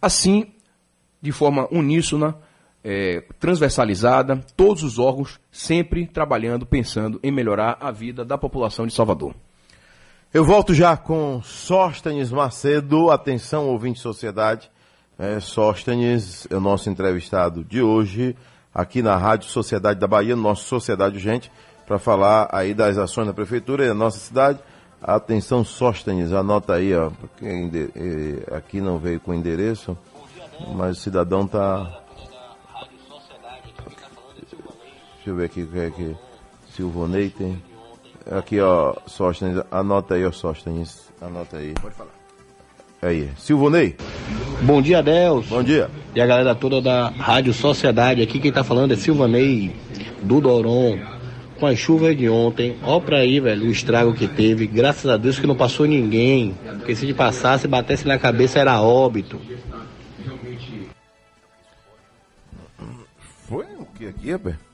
Assim, 0.00 0.46
de 1.20 1.32
forma 1.32 1.66
uníssona, 1.70 2.36
é, 2.88 3.24
transversalizada, 3.40 4.40
todos 4.56 4.84
os 4.84 4.96
órgãos 4.96 5.40
sempre 5.50 6.06
trabalhando, 6.06 6.64
pensando 6.64 7.18
em 7.20 7.32
melhorar 7.32 7.76
a 7.80 7.90
vida 7.90 8.24
da 8.24 8.38
população 8.38 8.86
de 8.86 8.94
Salvador. 8.94 9.34
Eu 10.32 10.44
volto 10.44 10.72
já 10.72 10.96
com 10.96 11.42
Sóstenes 11.42 12.30
Macedo. 12.30 13.10
Atenção, 13.10 13.66
ouvinte 13.66 13.98
sociedade. 13.98 14.70
É, 15.18 15.40
Sóstenes 15.40 16.46
é 16.48 16.54
o 16.54 16.60
nosso 16.60 16.88
entrevistado 16.88 17.64
de 17.64 17.82
hoje, 17.82 18.36
aqui 18.72 19.02
na 19.02 19.16
Rádio 19.16 19.48
Sociedade 19.48 19.98
da 19.98 20.06
Bahia, 20.06 20.36
nossa 20.36 20.62
Sociedade 20.62 21.18
Gente, 21.18 21.50
para 21.88 21.98
falar 21.98 22.48
aí 22.52 22.72
das 22.72 22.98
ações 22.98 23.26
da 23.26 23.32
Prefeitura 23.32 23.84
e 23.84 23.88
da 23.88 23.94
nossa 23.94 24.18
cidade. 24.18 24.60
Atenção, 25.02 25.64
Sóstenes, 25.64 26.32
anota 26.32 26.74
aí, 26.74 26.94
ó, 26.94 27.10
porque 27.10 27.46
é, 27.46 28.54
aqui 28.54 28.80
não 28.80 28.98
veio 28.98 29.18
com 29.18 29.34
endereço, 29.34 29.98
mas 30.74 30.98
o 30.98 31.00
cidadão 31.00 31.46
está 31.46 32.05
Deixa 35.26 35.34
eu 35.34 35.40
ver 35.40 35.46
aqui 35.46 35.62
o 35.62 35.66
que 35.66 35.78
é 35.80 35.90
que 35.90 36.16
Silvonei 36.72 37.30
tem. 37.30 37.60
Aqui, 38.30 38.60
ó, 38.60 38.94
Sóstenes, 39.08 39.60
anota 39.72 40.14
aí, 40.14 40.24
ó, 40.24 40.30
Sóstenes, 40.30 41.08
anota 41.20 41.56
aí. 41.56 41.74
Pode 41.82 41.96
falar. 41.96 42.12
Aí, 43.02 43.28
Silvonei. 43.36 43.96
Bom 44.62 44.80
dia, 44.80 45.02
Deus. 45.02 45.46
Bom 45.46 45.64
dia. 45.64 45.90
E 46.14 46.20
a 46.20 46.26
galera 46.26 46.54
toda 46.54 46.80
da 46.80 47.08
Rádio 47.08 47.52
Sociedade. 47.52 48.22
Aqui 48.22 48.38
quem 48.38 48.52
tá 48.52 48.62
falando 48.62 48.92
é 48.92 48.96
Silvanei, 48.96 49.74
do 50.22 50.40
Doron. 50.40 50.96
Com 51.58 51.66
as 51.66 51.76
chuvas 51.76 52.16
de 52.16 52.28
ontem, 52.28 52.76
ó 52.84 53.00
pra 53.00 53.18
aí, 53.18 53.40
velho, 53.40 53.66
o 53.66 53.70
estrago 53.70 54.14
que 54.14 54.28
teve. 54.28 54.64
Graças 54.64 55.10
a 55.10 55.16
Deus 55.16 55.40
que 55.40 55.46
não 55.48 55.56
passou 55.56 55.86
ninguém. 55.86 56.54
Porque 56.78 56.94
se 56.94 57.04
de 57.04 57.12
passasse, 57.14 57.66
batesse 57.66 58.06
na 58.06 58.16
cabeça, 58.16 58.60
era 58.60 58.80
óbito. 58.80 59.40
Foi 63.48 63.66
o 63.76 63.86
que 63.86 64.06
aqui, 64.06 64.30
rapaz? 64.30 64.65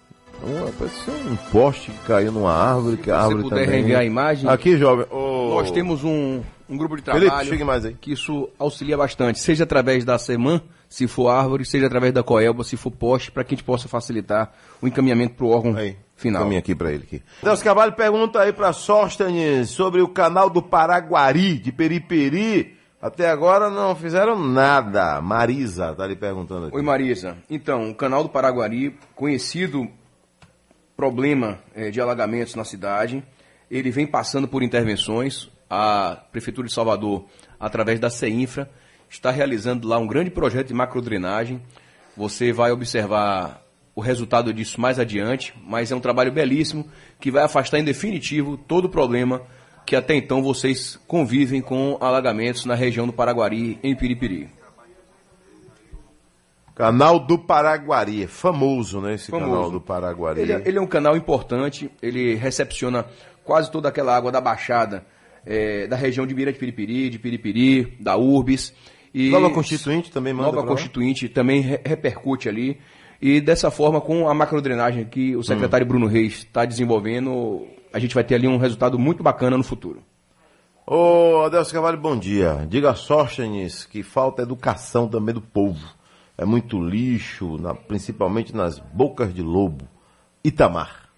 Uma, 0.45 0.71
parecia 0.73 1.13
um 1.15 1.37
poste 1.51 1.91
que 1.91 1.99
caiu 2.07 2.33
numa 2.33 2.53
árvore, 2.53 2.97
que 2.97 3.11
a 3.11 3.15
Se 3.19 3.21
árvore 3.25 3.43
puder 3.45 3.65
também... 3.65 3.71
reenviar 3.71 4.01
a 4.01 4.05
imagem. 4.05 4.51
Aqui, 4.51 4.77
jovem. 4.77 5.07
ô, 5.11 5.55
Nós 5.55 5.71
temos 5.71 6.03
um, 6.03 6.41
um 6.69 6.77
grupo 6.77 6.97
de 6.97 7.03
Felipe, 7.03 7.27
trabalho 7.27 7.49
chegue 7.49 7.65
mais 7.65 7.85
aí. 7.85 7.95
que 8.01 8.13
isso 8.13 8.49
auxilia 8.59 8.97
bastante, 8.97 9.39
seja 9.39 9.65
através 9.65 10.05
da 10.05 10.19
SEMAN, 10.19 10.61
se 10.89 11.07
for 11.07 11.29
árvore, 11.29 11.65
seja 11.65 11.87
através 11.87 12.13
da 12.13 12.23
Coelba, 12.23 12.65
se 12.65 12.77
for 12.77 12.91
poste, 12.91 13.31
para 13.31 13.45
que 13.45 13.55
a 13.55 13.57
gente 13.57 13.65
possa 13.65 13.89
facilitar 13.89 14.53
o 14.81 14.87
encaminhamento 14.89 15.35
para 15.37 15.47
o 15.47 15.51
órgão 15.51 15.77
Aí, 15.77 15.97
final. 16.17 16.43
Caminha 16.43 16.59
aqui 16.59 16.75
para 16.75 16.91
ele 16.93 17.05
aqui. 17.05 17.23
Deus 17.43 17.63
Cavalho 17.63 17.93
pergunta 17.93 18.41
aí 18.41 18.53
para 18.53 18.73
Sóstenes 18.73 19.71
sobre 19.71 20.03
o 20.03 20.09
canal 20.09 20.51
do 20.51 20.61
Paraguari, 20.63 21.59
de 21.59 21.71
Periperi. 21.73 22.77
Até 23.01 23.29
agora 23.31 23.69
não 23.71 23.97
fizeram 23.97 24.39
nada. 24.39 25.21
Marisa 25.21 25.93
tá 25.95 26.07
lhe 26.07 26.15
perguntando 26.15 26.67
aqui. 26.67 26.77
Oi 26.77 26.83
Marisa, 26.83 27.37
então, 27.51 27.91
o 27.91 27.95
canal 27.95 28.23
do 28.23 28.29
Paraguari, 28.29 28.97
conhecido 29.15 29.89
problema 31.03 31.59
eh, 31.75 31.91
de 31.91 32.01
alagamentos 32.01 32.55
na 32.55 32.63
cidade, 32.63 33.25
ele 33.69 33.91
vem 33.91 34.07
passando 34.07 34.47
por 34.47 34.63
intervenções. 34.63 35.51
A 35.69 36.17
Prefeitura 36.31 36.69
de 36.69 36.73
Salvador, 36.73 37.27
através 37.59 37.99
da 37.99 38.09
CEINFRA, 38.09 38.71
está 39.11 39.33
realizando 39.33 39.89
lá 39.89 39.99
um 39.99 40.07
grande 40.07 40.31
projeto 40.31 40.69
de 40.69 40.75
macrodrenagem. 40.75 41.61
Você 42.17 42.53
vai 42.53 42.71
observar 42.71 43.65
o 43.97 44.01
resultado 44.01 44.55
disso 44.55 44.81
mais 44.81 45.01
adiante, 45.01 45.53
mas 45.67 45.91
é 45.91 45.97
um 45.97 46.01
trabalho 46.01 46.31
belíssimo 46.31 46.87
que 47.19 47.33
vai 47.33 47.43
afastar 47.43 47.81
em 47.81 47.85
definitivo 47.85 48.57
todo 48.57 48.85
o 48.85 48.89
problema 48.89 49.43
que 49.85 49.97
até 49.97 50.15
então 50.15 50.41
vocês 50.41 51.01
convivem 51.09 51.61
com 51.61 51.99
alagamentos 52.01 52.65
na 52.65 52.77
região 52.77 53.07
do 53.09 53.13
Paraguari, 53.13 53.77
em 53.83 53.97
Piripiri. 53.97 54.62
Canal 56.87 57.19
do 57.21 57.39
Paraguari. 57.39 58.25
É 58.25 58.27
famoso, 58.27 59.01
né? 59.01 59.15
Esse 59.15 59.31
Famoso. 59.31 59.51
canal 59.51 59.71
do 59.71 59.81
Paraguari. 59.81 60.41
Ele, 60.41 60.53
é- 60.53 60.62
ele 60.65 60.79
é 60.79 60.81
um 60.81 60.87
canal 60.87 61.17
importante, 61.17 61.91
ele 62.03 62.35
recepciona 62.35 63.05
quase 63.45 63.71
toda 63.71 63.89
aquela 63.89 64.17
água 64.17 64.33
da 64.33 64.41
Baixada, 64.41 65.05
eh, 65.47 65.87
da 65.87 65.97
região 65.97 66.27
de 66.27 66.35
Mira 66.35 66.53
de 66.53 66.59
Piripiri, 66.59 67.09
de 67.11 67.19
Piripiri, 67.19 67.97
da 68.01 68.17
Urbis. 68.17 68.73
E 69.15 69.31
Nova 69.31 69.51
Constituinte 69.51 70.11
também 70.11 70.33
manda 70.33 70.47
Nova 70.47 70.59
pra 70.62 70.71
lá? 70.71 70.77
Constituinte 70.77 71.29
também 71.29 71.61
re- 71.61 71.81
repercute 71.85 72.49
ali. 72.49 72.79
E 73.21 73.41
dessa 73.41 73.71
forma, 73.71 74.01
com 74.01 74.29
a 74.29 74.35
macrodrenagem 74.35 75.05
que 75.05 75.37
o 75.37 75.43
secretário 75.45 75.87
Bruno 75.87 76.07
Reis 76.07 76.39
está 76.39 76.65
desenvolvendo, 76.65 77.67
a 77.93 77.99
gente 78.01 78.15
vai 78.15 78.25
ter 78.25 78.35
ali 78.35 78.49
um 78.49 78.57
resultado 78.57 78.99
muito 78.99 79.23
bacana 79.23 79.57
no 79.57 79.62
futuro. 79.62 80.03
Ô, 80.87 81.43
Adelso 81.47 81.73
Cavalho, 81.73 81.99
bom 81.99 82.17
dia. 82.19 82.67
Diga 82.69 82.91
a 82.91 82.95
Sóstenes 82.95 83.85
que 83.85 84.03
falta 84.03 84.43
educação 84.43 85.07
também 85.07 85.33
do 85.35 85.41
povo. 85.41 85.79
É 86.43 86.45
muito 86.45 86.83
lixo, 86.83 87.57
na- 87.59 87.73
principalmente 87.75 88.55
nas 88.55 88.79
bocas 88.79 89.33
de 89.33 89.43
lobo. 89.43 89.87
Itamar. 90.45 91.09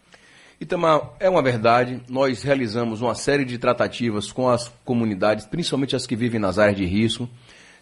Itamar, 0.61 1.13
é 1.19 1.29
uma 1.31 1.43
verdade, 1.43 2.01
nós 2.09 2.43
realizamos 2.43 3.01
uma 3.01 3.15
série 3.15 3.45
de 3.45 3.57
tratativas 3.59 4.31
com 4.31 4.49
as 4.49 4.69
comunidades, 4.85 5.47
principalmente 5.47 5.97
as 5.97 6.07
que 6.07 6.15
vivem 6.15 6.39
nas 6.39 6.59
áreas 6.59 6.77
de 6.77 6.85
risco, 6.85 7.29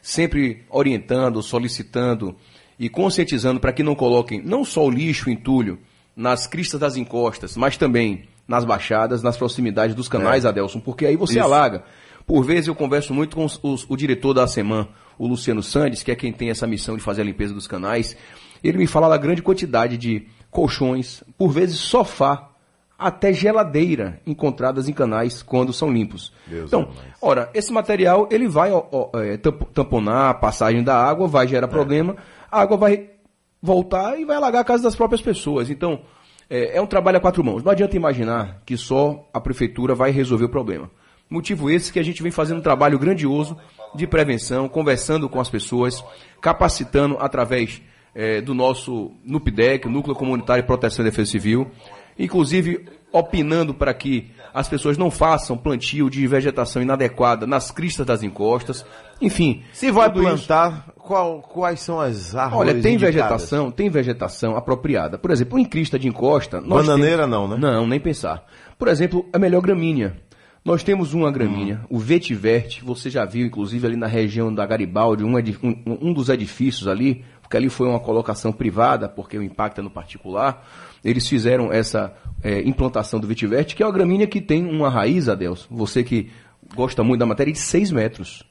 sempre 0.00 0.62
orientando, 0.70 1.42
solicitando 1.42 2.34
e 2.78 2.88
conscientizando 2.88 3.58
para 3.60 3.72
que 3.72 3.82
não 3.82 3.94
coloquem 3.94 4.40
não 4.40 4.64
só 4.64 4.84
o 4.86 4.90
lixo, 4.90 5.28
o 5.28 5.32
entulho, 5.32 5.78
nas 6.14 6.46
cristas 6.46 6.78
das 6.80 6.96
encostas, 6.96 7.56
mas 7.56 7.76
também 7.76 8.24
nas 8.46 8.64
baixadas, 8.64 9.22
nas 9.22 9.36
proximidades 9.36 9.94
dos 9.96 10.08
canais, 10.08 10.44
Adelson, 10.46 10.78
porque 10.80 11.06
aí 11.06 11.16
você 11.16 11.34
Isso. 11.40 11.44
alaga. 11.44 11.82
Por 12.26 12.44
vezes 12.44 12.68
eu 12.68 12.74
converso 12.74 13.12
muito 13.12 13.34
com 13.36 13.44
os- 13.44 13.58
os- 13.62 13.86
o 13.88 13.96
diretor 13.96 14.32
da 14.32 14.46
SEMAN, 14.46 14.86
o 15.24 15.28
Luciano 15.28 15.62
Sandes, 15.62 16.02
que 16.02 16.10
é 16.10 16.16
quem 16.16 16.32
tem 16.32 16.50
essa 16.50 16.66
missão 16.66 16.96
de 16.96 17.02
fazer 17.02 17.22
a 17.22 17.24
limpeza 17.24 17.54
dos 17.54 17.66
canais. 17.68 18.16
Ele 18.64 18.78
me 18.78 18.86
fala 18.86 19.08
da 19.08 19.16
grande 19.16 19.40
quantidade 19.42 19.96
de 19.96 20.26
colchões, 20.50 21.22
por 21.38 21.48
vezes 21.50 21.78
sofá, 21.78 22.48
até 22.98 23.32
geladeira 23.32 24.20
encontradas 24.26 24.88
em 24.88 24.92
canais 24.92 25.42
quando 25.42 25.72
são 25.72 25.92
limpos. 25.92 26.32
Deus 26.46 26.66
então, 26.68 26.82
é 26.82 26.86
mais. 26.86 27.16
ora, 27.20 27.50
esse 27.54 27.72
material 27.72 28.28
ele 28.30 28.48
vai 28.48 28.70
ó, 28.72 28.84
ó, 28.90 29.10
é, 29.18 29.36
tamp- 29.36 29.62
tamponar 29.72 30.30
a 30.30 30.34
passagem 30.34 30.82
da 30.82 30.96
água, 30.96 31.26
vai 31.28 31.46
É. 31.46 31.48
gerar 31.48 31.68
problema, 31.68 32.16
a 32.50 32.60
água 32.60 32.76
vai 32.76 33.10
voltar 33.60 34.18
e 34.18 34.24
vai 34.24 34.36
alagar 34.36 34.62
a 34.62 34.64
casa 34.64 34.82
das 34.82 34.96
próprias 34.96 35.20
pessoas. 35.22 35.70
Então, 35.70 36.00
é, 36.50 36.76
é 36.78 36.80
um 36.82 36.86
trabalho 36.86 37.18
a 37.18 37.20
quatro 37.20 37.42
mãos. 37.44 37.62
Não 37.62 37.70
adianta 37.72 37.96
imaginar 37.96 38.60
que 38.66 38.76
só 38.76 39.28
a 39.32 39.40
prefeitura 39.40 39.94
vai 39.94 40.10
resolver 40.10 40.44
o 40.46 40.48
problema. 40.48 40.90
Motivo 41.32 41.70
esse 41.70 41.92
que 41.92 41.98
a 41.98 42.02
gente 42.02 42.22
vem 42.22 42.30
fazendo 42.30 42.58
um 42.58 42.62
trabalho 42.62 42.98
grandioso 42.98 43.56
de 43.94 44.06
prevenção, 44.06 44.68
conversando 44.68 45.28
com 45.28 45.40
as 45.40 45.48
pessoas, 45.50 46.04
capacitando 46.40 47.16
através 47.18 47.80
é, 48.14 48.40
do 48.42 48.52
nosso 48.52 49.12
NUPDEC, 49.24 49.88
Núcleo 49.88 50.14
Comunitário 50.14 50.62
de 50.62 50.66
Proteção 50.66 51.04
e 51.04 51.08
Defesa 51.08 51.30
Civil, 51.30 51.70
inclusive 52.18 52.84
opinando 53.10 53.72
para 53.74 53.92
que 53.94 54.30
as 54.54 54.68
pessoas 54.68 54.98
não 54.98 55.10
façam 55.10 55.56
plantio 55.56 56.10
de 56.10 56.26
vegetação 56.26 56.82
inadequada 56.82 57.46
nas 57.46 57.70
cristas 57.70 58.06
das 58.06 58.22
encostas, 58.22 58.84
enfim. 59.20 59.62
Se 59.72 59.90
vai 59.90 60.08
tudo 60.08 60.20
isso- 60.28 60.46
plantar, 60.46 60.92
qual- 60.98 61.40
quais 61.40 61.80
são 61.80 61.98
as 62.00 62.34
árvores 62.34 62.70
Olha, 62.72 62.82
tem 62.82 62.94
indicadas? 62.94 63.14
vegetação, 63.14 63.70
tem 63.70 63.88
vegetação 63.88 64.56
apropriada. 64.56 65.18
Por 65.18 65.30
exemplo, 65.30 65.58
em 65.58 65.64
crista 65.64 65.98
de 65.98 66.08
encosta. 66.08 66.60
Bananeira 66.60 67.22
temos- 67.26 67.30
não, 67.30 67.48
né? 67.48 67.56
Não, 67.58 67.86
nem 67.86 68.00
pensar. 68.00 68.44
Por 68.78 68.88
exemplo, 68.88 69.26
a 69.32 69.38
melhor 69.38 69.60
gramínea. 69.62 70.16
Nós 70.64 70.84
temos 70.84 71.12
uma 71.12 71.30
gramínea, 71.30 71.80
Hum. 71.84 71.96
o 71.96 71.98
vetiverte, 71.98 72.84
você 72.84 73.10
já 73.10 73.24
viu, 73.24 73.44
inclusive, 73.44 73.84
ali 73.86 73.96
na 73.96 74.06
região 74.06 74.54
da 74.54 74.64
Garibaldi, 74.64 75.24
um, 75.24 75.36
um- 75.36 75.98
um 76.08 76.12
dos 76.12 76.28
edifícios 76.28 76.86
ali, 76.86 77.24
porque 77.40 77.56
ali 77.56 77.68
foi 77.68 77.88
uma 77.88 77.98
colocação 77.98 78.52
privada, 78.52 79.08
porque 79.08 79.36
o 79.36 79.42
impacto 79.42 79.80
é 79.80 79.82
no 79.82 79.90
particular. 79.90 80.64
Eles 81.04 81.28
fizeram 81.28 81.72
essa 81.72 82.14
eh, 82.44 82.60
implantação 82.64 83.18
do 83.20 83.26
vetiverte, 83.26 83.74
que 83.76 83.82
é 83.82 83.86
uma 83.86 83.92
gramínea 83.92 84.26
que 84.26 84.40
tem 84.40 84.64
uma 84.64 84.88
raiz, 84.88 85.28
Adelson, 85.28 85.66
você 85.70 86.02
que 86.04 86.30
gosta 86.74 87.02
muito 87.04 87.20
da 87.20 87.26
matéria, 87.26 87.52
de 87.52 87.58
6 87.58 87.90
metros. 87.92 88.42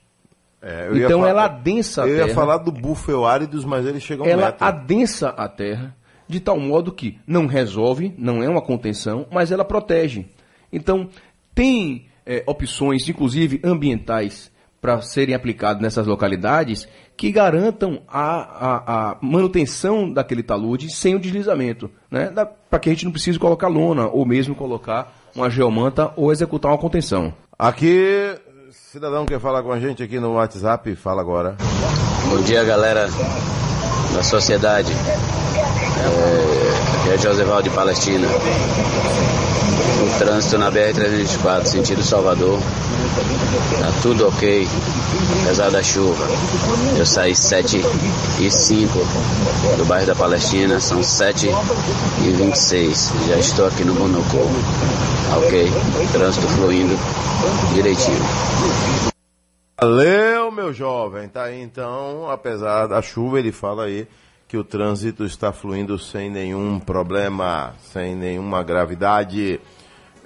É, 0.62 0.88
eu 0.90 0.98
então 0.98 1.26
ela 1.26 1.46
adensa 1.46 2.04
a 2.04 2.08
Eu 2.08 2.16
terra. 2.18 2.28
ia 2.30 2.34
falar 2.36 2.58
do 2.60 2.72
búfalo 2.72 3.26
áridos, 3.26 3.66
mas 3.66 3.86
ele 3.86 4.00
chega 4.00 4.22
a 4.24 4.26
um 4.26 4.30
ela 4.30 4.46
metro. 4.48 4.64
adensa 4.66 5.30
a 5.30 5.48
terra 5.50 5.96
de 6.28 6.40
tal 6.40 6.58
modo 6.60 6.92
que 6.92 7.18
não 7.28 7.48
resolve, 7.48 8.14
não 8.18 8.44
é 8.44 8.48
uma 8.48 8.62
contenção, 8.62 9.26
mas 9.32 9.52
ela 9.52 9.66
protege. 9.66 10.26
Então, 10.72 11.10
tem 11.56 12.06
eh, 12.26 12.44
opções, 12.46 13.08
inclusive 13.10 13.60
ambientais, 13.64 14.52
para 14.82 15.00
serem 15.02 15.36
aplicadas 15.36 15.82
nessas 15.82 16.08
localidades 16.08 16.88
que 17.16 17.32
garantam 17.32 18.02
a, 18.08 18.42
a- 18.42 19.12
a 19.12 19.18
manutenção 19.22 20.12
daquele 20.12 20.42
talude 20.42 20.90
sem 20.90 21.14
o 21.14 21.20
deslizamento, 21.20 21.90
né? 22.10 22.34
para 22.70 22.80
que 22.80 22.90
a 22.90 22.94
gente 22.94 23.06
não 23.06 23.12
precise 23.12 23.38
colocar 23.38 23.68
lona 23.68 24.08
ou 24.08 24.26
mesmo 24.26 24.56
colocar 24.56 25.14
uma 25.36 25.48
geomanta 25.50 26.12
ou 26.16 26.32
executar 26.32 26.72
uma 26.72 26.78
contenção. 26.80 27.32
Aqui, 27.60 28.34
cidadão 28.72 29.26
quer 29.28 29.40
falar 29.40 29.62
com 29.62 29.72
a 29.72 29.80
gente 29.80 30.02
aqui 30.02 30.20
no 30.20 30.34
WhatsApp, 30.34 30.96
fala 30.96 31.22
agora. 31.22 31.56
Bom 32.30 32.42
dia, 32.42 32.64
galera 32.64 33.08
da 34.16 34.24
sociedade. 34.24 34.92
É, 34.92 37.02
aqui 37.02 37.10
é 37.14 37.18
Joseval 37.20 37.62
de 37.62 37.70
Palestina. 37.70 38.28
O 40.00 40.20
trânsito 40.20 40.58
na 40.58 40.72
BR-324, 40.72 41.66
sentido 41.66 42.04
Salvador. 42.04 42.60
Tá 43.80 43.92
tudo 44.02 44.28
ok, 44.28 44.68
apesar 45.44 45.70
da 45.70 45.84
chuva. 45.84 46.26
Eu 46.98 47.06
saí 47.06 47.36
7 47.36 47.82
e 48.40 48.50
5 48.50 49.00
do 49.78 49.86
bairro 49.86 50.08
da 50.08 50.16
Palestina, 50.16 50.80
são 50.80 51.04
7 51.04 51.48
e 52.26 52.30
26. 52.32 53.14
Já 53.28 53.38
estou 53.38 53.68
aqui 53.68 53.84
no 53.84 53.94
Bonocô. 53.94 54.46
Tá 55.30 55.38
ok? 55.38 55.66
Trânsito 56.12 56.48
fluindo 56.48 56.96
direitinho. 57.74 58.22
Valeu, 59.80 60.52
meu 60.52 60.74
jovem. 60.74 61.28
Tá 61.28 61.44
aí 61.46 61.62
então, 61.62 62.30
apesar 62.30 62.88
da 62.88 63.02
chuva, 63.02 63.40
ele 63.40 63.52
fala 63.52 63.86
aí 63.86 64.08
que 64.48 64.58
o 64.58 64.64
trânsito 64.64 65.26
está 65.26 65.52
fluindo 65.54 65.98
sem 65.98 66.30
nenhum 66.30 66.78
problema, 66.78 67.74
sem 67.92 68.16
nenhuma 68.16 68.62
gravidade. 68.62 69.60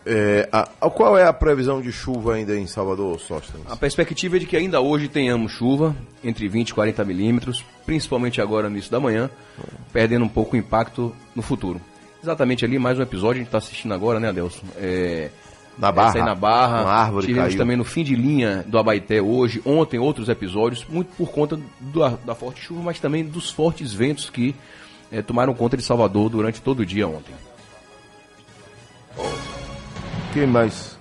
É, 0.05 0.47
a- 0.51 0.69
a- 0.81 0.89
qual 0.89 1.17
é 1.17 1.25
a 1.25 1.33
previsão 1.33 1.81
de 1.81 1.91
chuva 1.91 2.35
ainda 2.35 2.55
em 2.55 2.67
Salvador, 2.67 3.19
Sóstenes? 3.19 3.65
A 3.67 3.75
perspectiva 3.75 4.35
é 4.35 4.39
de 4.39 4.45
que 4.45 4.55
ainda 4.55 4.79
hoje 4.79 5.07
tenhamos 5.07 5.51
chuva, 5.51 5.95
entre 6.24 6.47
20 6.47 6.69
e 6.69 6.74
40 6.75 7.03
milímetros, 7.03 7.65
principalmente 7.85 8.39
agora 8.39 8.69
no 8.69 8.75
início 8.75 8.91
da 8.91 9.00
manhã, 9.00 9.29
perdendo 9.91 10.24
um 10.24 10.29
pouco 10.29 10.55
o 10.55 10.59
impacto 10.59 11.15
no 11.35 11.41
futuro. 11.41 11.81
Exatamente 12.21 12.63
ali, 12.65 12.77
mais 12.77 13.00
um 13.00 13.01
episódio, 13.01 13.33
a 13.33 13.38
gente 13.39 13.47
está 13.47 13.57
assistindo 13.57 13.93
agora, 13.95 14.19
né, 14.19 14.29
Adelson? 14.29 14.63
É, 14.77 15.29
Na 15.77 15.91
Barra. 15.91 16.24
Na 16.24 16.35
Barra. 16.35 16.81
Uma 16.83 16.93
árvore 16.93 17.25
Tivemos 17.27 17.50
caiu. 17.50 17.57
também 17.59 17.75
no 17.75 17.83
fim 17.83 18.03
de 18.03 18.15
linha 18.15 18.63
do 18.67 18.77
Abaité 18.77 19.21
hoje, 19.21 19.62
ontem 19.65 20.00
outros 20.00 20.29
episódios, 20.29 20.85
muito 20.88 21.09
por 21.17 21.31
conta 21.31 21.59
do- 21.79 22.17
da 22.25 22.33
forte 22.35 22.62
chuva, 22.62 22.81
mas 22.83 23.00
também 23.00 23.25
dos 23.25 23.50
fortes 23.51 23.91
ventos 23.91 24.29
que 24.29 24.55
eh, 25.12 25.21
tomaram 25.21 25.53
conta 25.53 25.75
de 25.77 25.83
Salvador 25.83 26.29
durante 26.29 26.62
todo 26.62 26.79
o 26.81 26.85
dia 26.85 27.07
ontem. 27.07 27.33
Quem 30.35 30.45
mais 30.45 30.97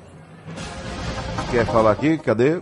quer 1.51 1.67
falar 1.67 1.91
aqui? 1.91 2.17
Cadê? 2.19 2.61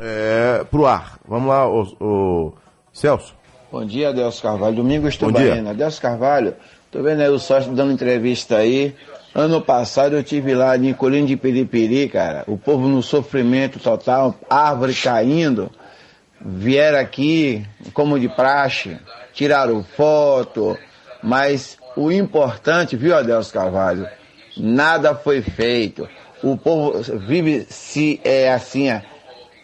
É, 0.00 0.64
pro 0.68 0.86
ar. 0.86 1.20
Vamos 1.24 1.48
lá, 1.48 1.68
o, 1.68 1.82
o 2.00 2.52
Celso. 2.92 3.32
Bom 3.70 3.86
dia, 3.86 4.08
Adelso 4.08 4.42
Carvalho. 4.42 4.74
Domingos 4.74 5.16
Bom 5.16 5.30
dia. 5.30 5.50
Tubaína. 5.50 5.70
Adelso 5.70 6.02
Carvalho, 6.02 6.56
tô 6.90 7.00
vendo 7.00 7.20
aí 7.20 7.28
o 7.28 7.38
sócio 7.38 7.72
dando 7.76 7.92
entrevista 7.92 8.56
aí. 8.56 8.92
Ano 9.32 9.62
passado 9.62 10.16
eu 10.16 10.24
tive 10.24 10.52
lá 10.52 10.76
em 10.76 10.92
Colinho 10.92 11.28
de 11.28 11.36
Piripiri, 11.36 12.08
cara. 12.08 12.42
O 12.48 12.58
povo 12.58 12.88
no 12.88 13.00
sofrimento 13.00 13.78
total, 13.78 14.34
árvore 14.50 14.94
caindo. 14.94 15.70
Vieram 16.40 16.98
aqui, 16.98 17.64
como 17.92 18.18
de 18.18 18.28
praxe, 18.28 18.98
tiraram 19.32 19.84
foto. 19.84 20.76
Mas 21.22 21.78
o 21.96 22.10
importante, 22.10 22.96
viu, 22.96 23.16
Adelso 23.16 23.52
Carvalho? 23.52 24.08
Nada 24.58 25.14
foi 25.14 25.40
feito. 25.40 26.08
O 26.42 26.56
povo 26.56 27.00
vive 27.26 27.66
se 27.68 28.20
é 28.24 28.52
assim, 28.52 28.88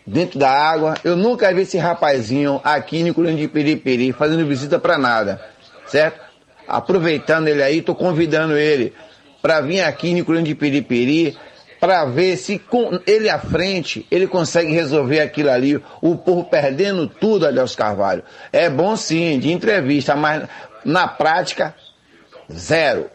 dentro 0.06 0.38
da 0.38 0.50
água. 0.50 0.94
Eu 1.04 1.16
nunca 1.16 1.52
vi 1.52 1.62
esse 1.62 1.78
rapazinho 1.78 2.60
aqui 2.64 3.00
em 3.00 3.12
Colinho 3.12 3.36
de 3.36 3.48
Piripiri 3.48 4.12
fazendo 4.12 4.46
visita 4.46 4.78
pra 4.78 4.98
nada, 4.98 5.40
certo? 5.86 6.20
Aproveitando 6.66 7.48
ele 7.48 7.62
aí, 7.62 7.82
tô 7.82 7.94
convidando 7.94 8.56
ele 8.56 8.92
para 9.42 9.60
vir 9.60 9.80
aqui 9.80 10.10
em 10.10 10.24
Colinho 10.24 10.44
de 10.44 10.54
Piripiri 10.54 11.36
para 11.78 12.06
ver 12.06 12.36
se 12.38 12.58
com 12.58 12.98
ele 13.06 13.28
à 13.28 13.38
frente 13.38 14.06
ele 14.10 14.26
consegue 14.26 14.72
resolver 14.72 15.20
aquilo 15.20 15.50
ali. 15.50 15.82
O 16.00 16.16
povo 16.16 16.44
perdendo 16.44 17.06
tudo, 17.06 17.46
Adelso 17.46 17.76
Carvalho. 17.76 18.22
É 18.52 18.70
bom 18.70 18.96
sim, 18.96 19.38
de 19.38 19.52
entrevista, 19.52 20.16
mas 20.16 20.44
na 20.84 21.06
prática, 21.06 21.74
zero. 22.50 23.10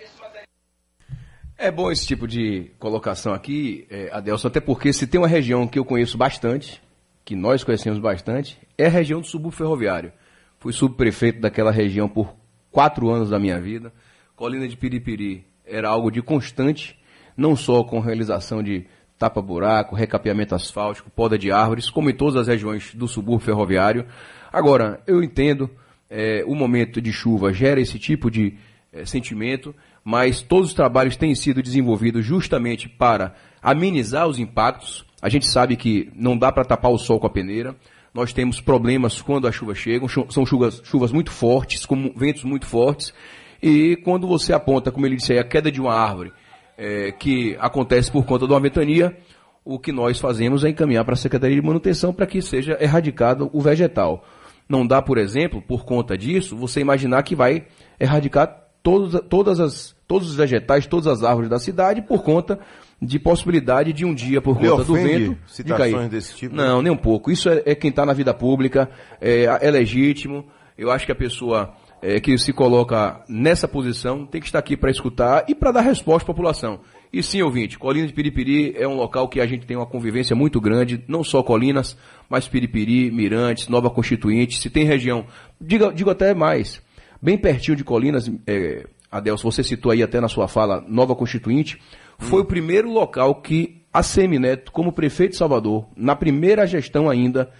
É 1.62 1.69
bom 1.69 1.91
esse 1.91 2.08
tipo 2.08 2.26
de 2.26 2.72
colocação 2.80 3.34
aqui, 3.34 3.86
eh, 3.89 4.10
Adelson, 4.13 4.48
até 4.48 4.62
porque 4.62 4.93
se 4.93 5.06
tem 5.06 5.19
uma 5.19 5.28
região 5.28 5.67
que 5.67 5.78
eu 5.78 5.84
conheço 5.84 6.17
bastante, 6.17 6.82
que 7.26 7.36
nós 7.36 7.65
conhecemos 7.65 8.00
bastante, 8.00 8.58
é 8.78 8.86
a 8.86 8.89
região 8.89 9.19
do 9.19 9.28
subúrbio 9.28 9.58
ferroviário. 9.58 10.13
Fui 10.58 10.72
subprefeito 10.72 11.41
daquela 11.41 11.69
região 11.69 12.08
por 12.08 12.34
quatro 12.72 13.10
anos 13.10 13.32
da 13.32 13.38
minha 13.38 13.60
vida. 13.60 13.91
Colina 14.38 14.69
de 14.69 14.78
Piripiri 14.78 15.45
era 15.65 15.89
algo 15.89 16.10
de 16.10 16.22
constante, 16.22 16.98
não 17.36 17.58
só 17.58 17.84
com 17.84 18.00
realização 18.00 18.63
de 18.63 18.86
tapa-buraco, 19.17 19.98
recapeamento 19.98 20.56
asfáltico, 20.56 21.10
poda 21.10 21.38
de 21.38 21.52
árvores, 21.52 21.89
como 21.89 22.10
em 22.10 22.15
todas 22.15 22.38
as 22.38 22.48
regiões 22.48 22.95
do 22.95 23.06
subúrbio 23.06 23.45
ferroviário. 23.45 24.06
Agora, 24.50 25.04
eu 25.06 25.22
entendo, 25.22 25.69
eh, 26.10 26.41
o 26.48 26.56
momento 26.56 27.02
de 27.02 27.12
chuva 27.12 27.52
gera 27.52 27.82
esse 27.82 28.00
tipo 28.00 28.32
de 28.32 28.58
eh, 28.93 29.06
sentimento, 29.06 29.76
mas 30.10 30.41
todos 30.41 30.69
os 30.69 30.74
trabalhos 30.74 31.15
têm 31.15 31.36
sido 31.36 31.62
desenvolvidos 31.62 32.26
justamente 32.26 32.89
para 32.89 33.36
amenizar 33.62 34.28
os 34.28 34.39
impactos. 34.39 35.06
A 35.22 35.30
gente 35.30 35.45
sabe 35.45 35.76
que 35.76 36.12
não 36.15 36.36
dá 36.36 36.52
para 36.52 36.65
tapar 36.65 36.91
o 36.91 36.98
sol 36.98 37.19
com 37.19 37.28
a 37.28 37.30
peneira. 37.30 37.76
Nós 38.12 38.34
temos 38.34 38.60
problemas 38.60 39.22
quando 39.22 39.48
as 39.48 39.54
chuvas 39.54 39.78
chegam, 39.78 40.08
são 40.08 40.48
chuvas, 40.48 40.82
chuvas 40.84 41.12
muito 41.12 41.32
fortes, 41.32 41.86
com 41.86 42.12
ventos 42.15 42.43
muito 42.43 42.65
fortes. 42.65 43.13
E 43.62 43.98
quando 43.98 44.26
você 44.26 44.52
aponta, 44.52 44.91
como 44.91 45.06
ele 45.06 45.15
disse 45.15 45.34
aí, 45.34 45.38
a 45.38 45.43
queda 45.43 45.72
de 45.72 45.80
uma 45.80 45.93
árvore, 45.93 46.34
eh, 46.76 47.12
que 47.12 47.56
acontece 47.60 48.12
por 48.12 48.26
conta 48.26 48.48
de 48.48 48.52
uma 48.52 48.60
ventania, 48.60 49.15
o 49.63 49.78
que 49.78 49.91
nós 49.91 50.19
fazemos 50.19 50.63
é 50.63 50.69
encaminhar 50.69 51.06
para 51.06 51.13
a 51.13 51.17
Secretaria 51.17 51.56
de 51.56 51.62
Manutenção 51.62 52.12
para 52.12 52.26
que 52.26 52.41
seja 52.41 52.76
erradicado 52.82 53.48
o 53.54 53.62
vegetal. 53.62 54.26
Não 54.67 54.88
dá, 54.88 55.04
por 55.04 55.19
exemplo, 55.19 55.62
por 55.62 55.86
conta 55.86 56.17
disso, 56.17 56.58
você 56.58 56.82
imaginar 56.82 57.22
que 57.22 57.36
vai 57.36 57.67
erradicar 58.00 58.68
todos, 58.89 59.21
todas 59.30 59.60
as, 59.60 59.95
todos 60.08 60.30
os 60.30 60.36
vegetais, 60.36 60.88
todas 60.88 61.06
as 61.06 61.23
árvores 61.23 61.49
da 61.49 61.60
cidade 61.60 62.02
por 62.02 62.23
conta 62.23 62.60
de 62.99 63.19
possibilidade 63.19 63.93
de 63.93 64.04
um 64.04 64.13
dia, 64.13 64.41
por 64.41 64.58
conta 64.58 64.84
do 64.84 64.93
vento, 64.93 65.38
de 65.56 65.63
cair. 65.63 66.10
desse 66.10 66.36
tipo? 66.36 66.56
Não, 66.56 66.82
nem 66.82 66.91
um 66.91 66.97
pouco. 66.97 67.32
Isso 67.32 67.49
é, 67.49 67.62
é 67.65 67.75
quem 67.75 67.91
está 67.91 68.06
na 68.06 68.13
vida 68.13 68.34
pública, 68.34 68.89
é, 69.21 69.43
é 69.62 69.71
legítimo. 69.71 70.45
Eu 70.78 70.91
acho 70.91 71.06
que 71.06 71.12
a 71.12 71.15
pessoa 71.15 71.73
é, 72.02 72.19
que 72.19 72.38
se 72.38 72.52
coloca 72.52 73.23
nessa 73.30 73.67
posição 73.67 74.25
tem 74.25 74.41
que 74.41 74.47
estar 74.47 74.60
aqui 74.60 74.75
para 74.75 74.89
escutar 74.89 75.45
e 75.47 75.54
para 75.54 75.71
dar 75.71 75.82
resposta 75.82 76.23
à 76.23 76.34
população. 76.34 76.80
E 77.12 77.23
sim, 77.23 77.41
ouvinte, 77.41 77.78
Colina 77.78 78.06
de 78.06 78.13
Piripiri 78.13 78.75
é 78.78 78.88
um 78.88 78.95
local 78.95 79.28
que 79.28 79.39
a 79.39 79.45
gente 79.45 79.65
tem 79.65 79.75
uma 79.75 79.86
convivência 79.86 80.36
muito 80.36 80.60
grande, 80.62 81.04
não 81.08 81.23
só 81.23 81.41
Colinas, 81.41 81.97
mas 82.30 82.47
Piripiri, 82.47 83.12
Mirantes, 83.12 83.67
Nova 83.67 83.89
Constituinte, 83.89 84.60
se 84.60 84.69
tem 84.69 84.86
região, 84.86 85.25
diga, 85.60 85.91
digo 85.91 86.10
até 86.10 86.34
mais, 86.34 86.82
bem 87.21 87.38
pertinho 87.38 87.77
de 87.77 87.84
Colinas, 87.84 88.32
é, 88.45 88.88
Adelso, 89.12 89.49
você 89.49 89.63
citou 89.63 89.91
aí 89.91 90.03
até 90.03 90.21
na 90.21 90.27
sua 90.27 90.47
fala 90.47 90.84
Nova 90.88 91.15
Constituinte, 91.15 91.79
foi 92.17 92.41
o 92.41 92.45
primeiro 92.45 92.91
local 92.91 93.36
que 93.36 93.82
a 93.91 94.03
Semineto, 94.03 94.71
como 94.71 94.91
prefeito 94.91 95.32
de 95.32 95.38
Salvador, 95.38 95.88
na 95.95 96.15
primeira 96.15 96.67
gestão 96.67 97.10
ainda, 97.10 97.51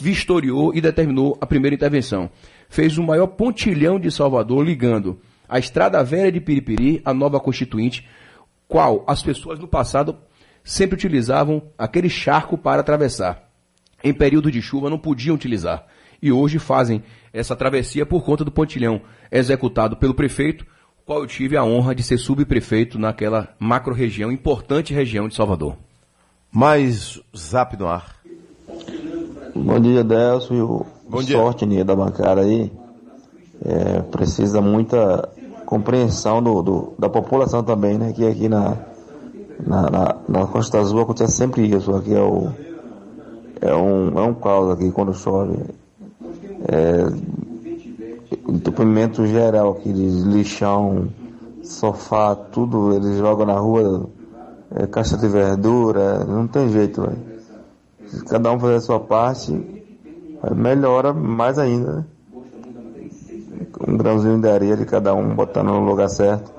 vistoriou 0.00 0.74
e 0.74 0.80
determinou 0.80 1.36
a 1.40 1.46
primeira 1.46 1.74
intervenção. 1.74 2.30
Fez 2.68 2.96
o 2.96 3.02
maior 3.02 3.26
pontilhão 3.26 3.98
de 3.98 4.10
Salvador 4.10 4.64
ligando 4.64 5.20
a 5.48 5.58
Estrada 5.58 6.02
Velha 6.02 6.32
de 6.32 6.40
Piripiri 6.40 7.02
à 7.04 7.12
Nova 7.12 7.40
Constituinte, 7.40 8.06
qual 8.68 9.04
as 9.06 9.22
pessoas 9.22 9.58
no 9.58 9.68
passado 9.68 10.16
sempre 10.62 10.94
utilizavam 10.94 11.62
aquele 11.76 12.08
charco 12.08 12.56
para 12.56 12.80
atravessar. 12.80 13.50
Em 14.02 14.12
período 14.12 14.50
de 14.50 14.62
chuva 14.62 14.88
não 14.88 14.98
podiam 14.98 15.34
utilizar. 15.34 15.86
E 16.22 16.32
hoje 16.32 16.58
fazem 16.58 17.02
essa 17.34 17.54
travessia 17.56 18.06
por 18.06 18.24
conta 18.24 18.44
do 18.44 18.50
pontilhão 18.52 19.02
executado 19.30 19.96
pelo 19.96 20.14
prefeito, 20.14 20.64
qual 21.04 21.18
eu 21.20 21.26
tive 21.26 21.56
a 21.56 21.64
honra 21.64 21.94
de 21.94 22.02
ser 22.02 22.16
subprefeito 22.16 22.98
naquela 22.98 23.48
macro-região, 23.58 24.32
importante 24.32 24.94
região 24.94 25.28
de 25.28 25.34
Salvador. 25.34 25.76
Mais 26.50 27.20
zap 27.36 27.76
no 27.76 27.88
ar. 27.88 28.16
Bom 29.54 29.80
dia, 29.80 30.02
Delcio 30.04 30.56
e 30.56 30.60
o 30.62 30.86
Bom 31.08 31.22
dia. 31.22 31.36
sorte 31.36 31.66
Nia, 31.66 31.84
da 31.84 31.94
bancada 31.94 32.40
aí. 32.40 32.72
É, 33.64 34.00
precisa 34.02 34.60
muita 34.60 35.28
compreensão 35.66 36.42
do, 36.42 36.62
do- 36.62 36.94
da 36.98 37.08
população 37.08 37.62
também, 37.62 37.98
né? 37.98 38.12
Que 38.12 38.26
aqui 38.26 38.48
na, 38.48 38.76
na, 39.66 39.90
na, 39.90 40.16
na 40.28 40.46
Costa 40.46 40.78
Azul 40.78 41.00
acontece 41.00 41.36
sempre 41.36 41.66
isso. 41.66 41.94
Aqui 41.94 42.14
é 42.14 42.20
o, 42.20 42.50
é 43.60 43.74
um, 43.74 44.18
é 44.18 44.22
um 44.22 44.34
caos 44.34 44.70
aqui 44.70 44.90
quando 44.90 45.14
chove. 45.14 45.56
É, 46.66 47.04
entupimento 48.48 49.26
geral 49.26 49.72
aqui 49.72 49.92
de 49.92 50.02
lixão, 50.28 51.08
sofá, 51.62 52.34
tudo, 52.34 52.94
eles 52.94 53.18
jogam 53.18 53.46
na 53.46 53.58
rua, 53.58 54.08
é, 54.74 54.86
caixa 54.86 55.16
de 55.16 55.28
verdura, 55.28 56.24
não 56.24 56.46
tem 56.46 56.68
jeito, 56.70 57.02
velho. 57.02 57.34
Se 58.06 58.24
cada 58.24 58.52
um 58.52 58.58
fazer 58.58 58.76
a 58.76 58.80
sua 58.80 59.00
parte, 59.00 59.52
melhora 60.54 61.12
mais 61.12 61.58
ainda, 61.58 61.92
né? 61.96 62.04
Um 63.86 63.96
grãozinho 63.96 64.40
de 64.40 64.48
areia 64.48 64.76
de 64.76 64.84
cada 64.84 65.14
um 65.14 65.34
botando 65.34 65.68
no 65.68 65.84
lugar 65.84 66.08
certo. 66.08 66.52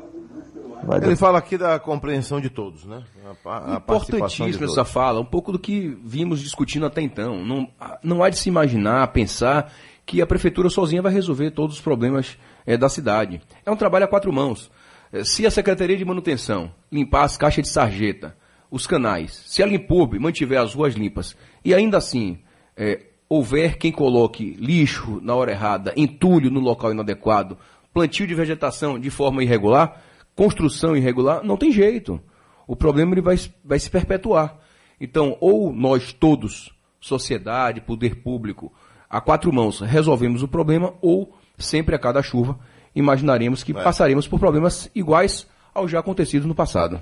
Vai 0.83 0.99
Ele 1.03 1.15
fala 1.15 1.39
aqui 1.39 1.57
da 1.57 1.79
compreensão 1.79 2.39
de 2.39 2.49
todos, 2.49 2.85
né? 2.85 3.01
A, 3.45 3.57
a- 3.57 3.59
de 3.71 3.77
Importantíssima 3.77 4.49
todos. 4.59 4.71
essa 4.77 4.85
fala, 4.85 5.19
um 5.19 5.25
pouco 5.25 5.51
do 5.51 5.57
que 5.57 5.97
vimos 6.03 6.41
discutindo 6.41 6.85
até 6.85 7.01
então. 7.01 7.43
Não, 7.43 7.67
não 8.03 8.21
há 8.23 8.29
de 8.29 8.37
se 8.37 8.49
imaginar, 8.49 9.07
pensar 9.07 9.71
que 10.05 10.21
a 10.21 10.27
prefeitura 10.27 10.69
sozinha 10.69 11.01
vai 11.01 11.11
resolver 11.11 11.51
todos 11.51 11.77
os 11.77 11.81
problemas 11.81 12.37
eh, 12.65 12.77
da 12.77 12.87
cidade. 12.87 13.41
É 13.65 13.71
um 13.71 13.75
trabalho 13.75 14.05
a 14.05 14.07
quatro 14.07 14.31
mãos. 14.31 14.71
Eh, 15.11 15.23
se 15.23 15.45
a 15.45 15.51
Secretaria 15.51 15.97
de 15.97 16.05
Manutenção 16.05 16.71
limpar 16.91 17.23
as 17.23 17.37
caixas 17.37 17.63
de 17.63 17.69
sarjeta, 17.69 18.35
os 18.69 18.85
canais, 18.85 19.43
se 19.47 19.63
a 19.63 19.65
Limpurb 19.65 20.19
mantiver 20.19 20.59
as 20.59 20.73
ruas 20.73 20.93
limpas 20.93 21.35
e 21.63 21.73
ainda 21.73 21.97
assim 21.97 22.39
eh, 22.77 23.07
houver 23.27 23.77
quem 23.77 23.91
coloque 23.91 24.55
lixo 24.59 25.19
na 25.21 25.33
hora 25.33 25.51
errada, 25.51 25.93
entulho 25.95 26.51
no 26.51 26.59
local 26.59 26.91
inadequado, 26.91 27.57
plantio 27.93 28.27
de 28.27 28.35
vegetação 28.35 28.99
de 28.99 29.09
forma 29.09 29.43
irregular, 29.43 30.01
construção 30.35 30.95
irregular, 30.95 31.43
não 31.43 31.57
tem 31.57 31.71
jeito. 31.71 32.19
O 32.67 32.75
problema 32.75 33.13
ele 33.13 33.21
vai, 33.21 33.37
vai 33.63 33.79
se 33.79 33.89
perpetuar. 33.89 34.57
Então, 34.99 35.37
ou 35.39 35.73
nós 35.73 36.13
todos, 36.13 36.73
sociedade, 36.99 37.81
poder 37.81 38.21
público, 38.21 38.71
a 39.09 39.21
quatro 39.21 39.51
mãos, 39.53 39.79
resolvemos 39.79 40.43
o 40.43 40.47
problema, 40.47 40.93
ou 41.01 41.33
sempre 41.57 41.95
a 41.95 41.99
cada 41.99 42.21
chuva 42.21 42.57
imaginaremos 42.95 43.61
que 43.61 43.73
passaremos 43.73 44.27
por 44.27 44.39
problemas 44.39 44.89
iguais 44.95 45.45
ao 45.73 45.87
já 45.87 45.99
acontecido 45.99 46.47
no 46.47 46.55
passado. 46.55 46.99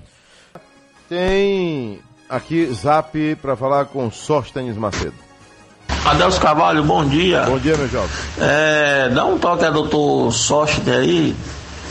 Tem 1.07 1.99
aqui 2.27 2.65
zap 2.73 3.35
para 3.35 3.55
falar 3.55 3.85
com 3.85 4.09
Sóstenes 4.09 4.75
Macedo. 4.75 5.13
Adelso 6.03 6.41
Carvalho, 6.41 6.83
bom 6.83 7.05
dia. 7.05 7.43
Bom 7.43 7.59
dia, 7.59 7.77
meu 7.77 7.87
jovem. 7.87 8.09
É, 8.39 9.09
dá 9.09 9.25
um 9.25 9.37
toque 9.37 9.63
a 9.63 9.69
doutor 9.69 10.31
Sóstenes 10.31 10.89
aí. 10.89 11.35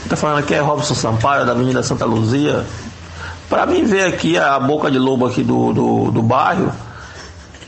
Tá 0.09 0.17
falando 0.17 0.39
aqui 0.39 0.55
é 0.55 0.61
Robson 0.61 0.95
Sampaio, 0.95 1.47
da 1.47 1.53
Avenida 1.53 1.83
Santa 1.83 2.05
Luzia. 2.05 2.67
Pra 3.49 3.65
mim 3.67 3.85
ver 3.85 4.07
aqui 4.07 4.37
a 4.37 4.59
boca 4.59 4.91
de 4.91 4.99
lobo 4.99 5.27
aqui 5.27 5.45
do, 5.45 5.73
do, 5.73 6.11
do 6.11 6.23
bairro 6.23 6.73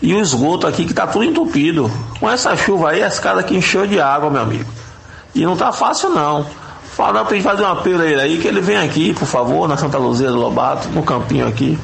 e 0.04 0.12
o 0.12 0.20
esgoto 0.20 0.66
aqui 0.66 0.84
que 0.84 0.92
tá 0.92 1.06
tudo 1.06 1.24
entupido. 1.24 1.90
Com 2.20 2.30
essa 2.30 2.54
chuva 2.54 2.90
aí, 2.90 3.02
as 3.02 3.18
casas 3.18 3.42
aqui 3.42 3.56
encheu 3.56 3.86
de 3.86 3.98
água, 3.98 4.28
meu 4.28 4.42
amigo. 4.42 4.70
E 5.34 5.46
não 5.46 5.56
tá 5.56 5.72
fácil 5.72 6.10
não. 6.10 6.44
Fala 6.44 7.24
pra 7.24 7.34
gente 7.34 7.42
fazer 7.42 7.62
um 7.62 7.68
apelo 7.68 8.02
a 8.02 8.06
ele 8.06 8.20
aí, 8.20 8.38
que 8.38 8.46
ele 8.46 8.60
vem 8.60 8.76
aqui, 8.76 9.14
por 9.14 9.26
favor, 9.26 9.66
na 9.66 9.78
Santa 9.78 9.96
Luzia 9.96 10.28
do 10.28 10.36
Lobato, 10.36 10.90
no 10.90 11.02
campinho 11.02 11.48
aqui. 11.48 11.78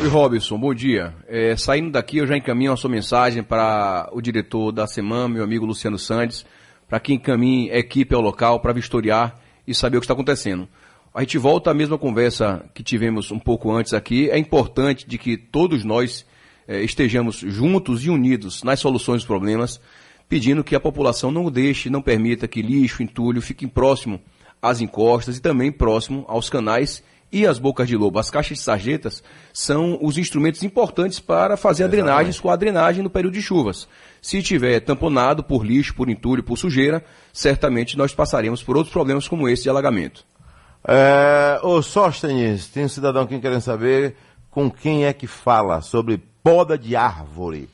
Oi, 0.00 0.08
Robson, 0.08 0.56
bom 0.56 0.72
dia. 0.72 1.12
É, 1.26 1.56
saindo 1.56 1.90
daqui, 1.90 2.18
eu 2.18 2.26
já 2.28 2.36
encaminho 2.36 2.72
a 2.72 2.76
sua 2.76 2.90
mensagem 2.90 3.42
para 3.42 4.08
o 4.12 4.20
diretor 4.20 4.70
da 4.70 4.86
semana, 4.86 5.28
meu 5.28 5.42
amigo 5.42 5.66
Luciano 5.66 5.98
Sandes, 5.98 6.46
para 6.88 7.00
que 7.00 7.12
encaminhe 7.12 7.70
equipe 7.70 8.14
ao 8.14 8.20
local 8.20 8.60
para 8.60 8.72
vistoriar 8.72 9.34
e 9.66 9.74
saber 9.74 9.96
o 9.96 10.00
que 10.00 10.04
está 10.04 10.14
acontecendo. 10.14 10.68
A 11.12 11.22
gente 11.22 11.38
volta 11.38 11.72
à 11.72 11.74
mesma 11.74 11.98
conversa 11.98 12.64
que 12.72 12.84
tivemos 12.84 13.32
um 13.32 13.38
pouco 13.38 13.72
antes 13.72 13.92
aqui. 13.92 14.30
É 14.30 14.38
importante 14.38 15.08
de 15.08 15.18
que 15.18 15.36
todos 15.36 15.84
nós 15.84 16.24
eh, 16.66 16.82
estejamos 16.82 17.36
juntos 17.36 18.04
e 18.04 18.10
unidos 18.10 18.62
nas 18.62 18.80
soluções 18.80 19.18
dos 19.18 19.26
problemas, 19.26 19.80
pedindo 20.28 20.64
que 20.64 20.74
a 20.74 20.80
população 20.80 21.30
não 21.30 21.50
deixe, 21.50 21.90
não 21.90 22.02
permita 22.02 22.48
que 22.48 22.62
lixo, 22.62 23.02
entulho 23.02 23.40
fiquem 23.40 23.68
próximo 23.68 24.20
às 24.60 24.80
encostas 24.80 25.36
e 25.36 25.40
também 25.40 25.70
próximo 25.70 26.24
aos 26.28 26.50
canais 26.50 27.02
e 27.30 27.46
às 27.46 27.58
bocas 27.58 27.88
de 27.88 27.96
lobo. 27.96 28.18
As 28.18 28.30
caixas 28.30 28.58
de 28.58 28.64
sarjetas 28.64 29.22
são 29.52 29.98
os 30.00 30.16
instrumentos 30.18 30.62
importantes 30.62 31.20
para 31.20 31.56
fazer 31.56 31.84
a 31.84 31.88
drenagem, 31.88 32.32
com 32.40 32.50
a 32.50 32.56
drenagem 32.56 33.02
no 33.02 33.10
período 33.10 33.34
de 33.34 33.42
chuvas. 33.42 33.88
Se 34.20 34.42
tiver 34.42 34.80
tamponado 34.80 35.42
por 35.42 35.64
lixo, 35.64 35.94
por 35.94 36.08
entulho, 36.08 36.42
por 36.42 36.56
sujeira, 36.56 37.04
certamente 37.32 37.96
nós 37.96 38.14
passaremos 38.14 38.62
por 38.62 38.76
outros 38.76 38.92
problemas 38.92 39.28
como 39.28 39.48
esse 39.48 39.64
de 39.64 39.70
alagamento. 39.70 40.24
É, 40.86 41.60
ô 41.62 41.82
Sóstenes, 41.82 42.68
tem 42.68 42.84
um 42.84 42.88
cidadão 42.88 43.22
aqui 43.22 43.38
querendo 43.40 43.60
saber 43.60 44.16
com 44.50 44.70
quem 44.70 45.04
é 45.04 45.12
que 45.12 45.26
fala 45.26 45.80
sobre 45.80 46.22
poda 46.46 46.78
de 46.78 46.94
árvore. 46.94 47.68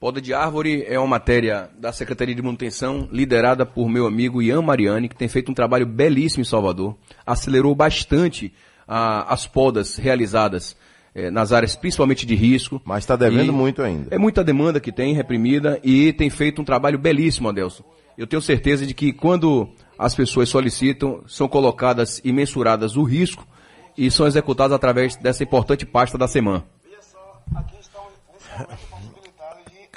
Poda 0.00 0.18
de 0.18 0.32
árvore 0.32 0.82
é 0.88 0.98
uma 0.98 1.06
matéria 1.06 1.68
da 1.78 1.92
Secretaria 1.92 2.34
de 2.34 2.40
Manutenção, 2.40 3.06
liderada 3.12 3.66
por 3.66 3.86
meu 3.86 4.06
amigo 4.06 4.40
Ian 4.40 4.62
Mariani, 4.62 5.10
que 5.10 5.14
tem 5.14 5.28
feito 5.28 5.50
um 5.50 5.54
trabalho 5.54 5.84
belíssimo 5.84 6.40
em 6.40 6.44
Salvador. 6.44 6.96
Acelerou 7.26 7.74
bastante 7.74 8.50
ah, 8.88 9.26
as 9.30 9.46
podas 9.46 9.96
realizadas 9.96 10.74
eh, 11.14 11.30
nas 11.30 11.52
áreas 11.52 11.76
principalmente 11.76 12.24
de 12.24 12.34
risco. 12.34 12.80
Mas 12.82 13.04
está 13.04 13.14
devendo 13.14 13.52
muito 13.52 13.82
ainda. 13.82 14.08
É 14.10 14.16
muita 14.16 14.42
demanda 14.42 14.80
que 14.80 14.90
tem 14.90 15.12
reprimida 15.12 15.78
e 15.84 16.10
tem 16.14 16.30
feito 16.30 16.62
um 16.62 16.64
trabalho 16.64 16.98
belíssimo, 16.98 17.50
Adelson. 17.50 17.84
Eu 18.16 18.26
tenho 18.26 18.40
certeza 18.40 18.86
de 18.86 18.94
que 18.94 19.12
quando 19.12 19.68
as 19.98 20.14
pessoas 20.14 20.48
solicitam, 20.48 21.22
são 21.26 21.46
colocadas 21.46 22.22
e 22.24 22.32
mensuradas 22.32 22.96
o 22.96 23.02
risco 23.02 23.46
e 23.98 24.10
são 24.10 24.26
executadas 24.26 24.74
através 24.74 25.14
dessa 25.14 25.42
importante 25.42 25.84
pasta 25.84 26.16
da 26.16 26.26
semana. 26.26 26.64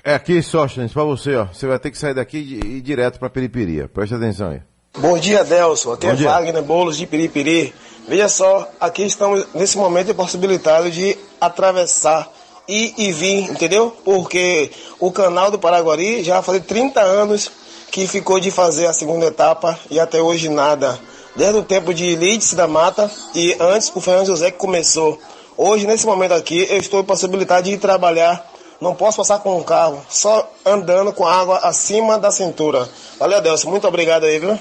É 0.04 0.14
aqui, 0.14 0.42
Sóstenes, 0.42 0.94
para 0.94 1.04
você, 1.04 1.36
ó. 1.36 1.46
Você 1.46 1.68
vai 1.68 1.78
ter 1.80 1.92
que 1.92 1.98
sair 1.98 2.14
daqui 2.14 2.38
e 2.38 2.78
ir 2.78 2.82
direto 2.82 3.20
para 3.20 3.30
Periperia. 3.30 3.90
Presta 3.90 4.16
atenção 4.16 4.52
aí. 4.52 4.62
Bom 4.98 5.18
dia, 5.18 5.44
Delson. 5.44 5.94
Aqui 5.94 6.08
Bom 6.08 6.14
é 6.14 6.16
dia. 6.16 6.30
Wagner 6.30 6.64
Boulos 6.64 6.98
de 6.98 7.06
Piripiri. 7.06 7.74
Veja 8.08 8.30
só, 8.30 8.70
aqui 8.80 9.04
estamos 9.04 9.46
nesse 9.54 9.78
momento 9.78 10.12
impossibilitados 10.12 10.96
de 10.96 11.18
atravessar 11.42 12.32
ir 12.68 12.94
e 12.98 13.12
vir, 13.12 13.50
entendeu? 13.50 13.96
Porque 14.04 14.72
o 15.00 15.12
canal 15.12 15.50
do 15.50 15.60
Paraguari 15.60 16.24
já 16.24 16.42
faz 16.42 16.64
30 16.66 17.00
anos 17.02 17.52
que 17.92 18.08
ficou 18.08 18.40
de 18.40 18.52
fazer 18.52 18.88
a 18.88 18.94
segunda 18.94 19.28
etapa 19.28 19.80
e 19.90 20.00
até 20.00 20.22
hoje 20.22 20.50
nada. 20.50 21.00
Desde 21.36 21.60
o 21.60 21.64
tempo 21.64 21.94
de 21.94 22.16
Lídice 22.16 22.56
da 22.56 22.68
Mata 22.68 23.10
e 23.34 23.56
antes 23.60 23.92
o 23.96 24.02
Fernando 24.02 24.28
José 24.28 24.52
que 24.52 24.58
começou. 24.58 25.20
Hoje, 25.58 25.88
nesse 25.88 26.06
momento 26.06 26.34
aqui, 26.34 26.68
eu 26.70 26.78
estou 26.78 27.00
impossibilitado 27.00 27.64
de 27.64 27.72
ir 27.72 27.80
trabalhar. 27.80 28.46
Não 28.80 28.94
posso 28.94 29.18
passar 29.18 29.40
com 29.40 29.58
o 29.60 29.64
carro, 29.64 30.06
só 30.08 30.54
andando 30.64 31.12
com 31.12 31.26
água 31.26 31.58
acima 31.64 32.20
da 32.20 32.30
cintura. 32.30 32.88
Valeu, 33.18 33.42
Delson. 33.42 33.72
Muito 33.72 33.88
obrigado 33.88 34.26
aí, 34.26 34.38
viu? 34.38 34.58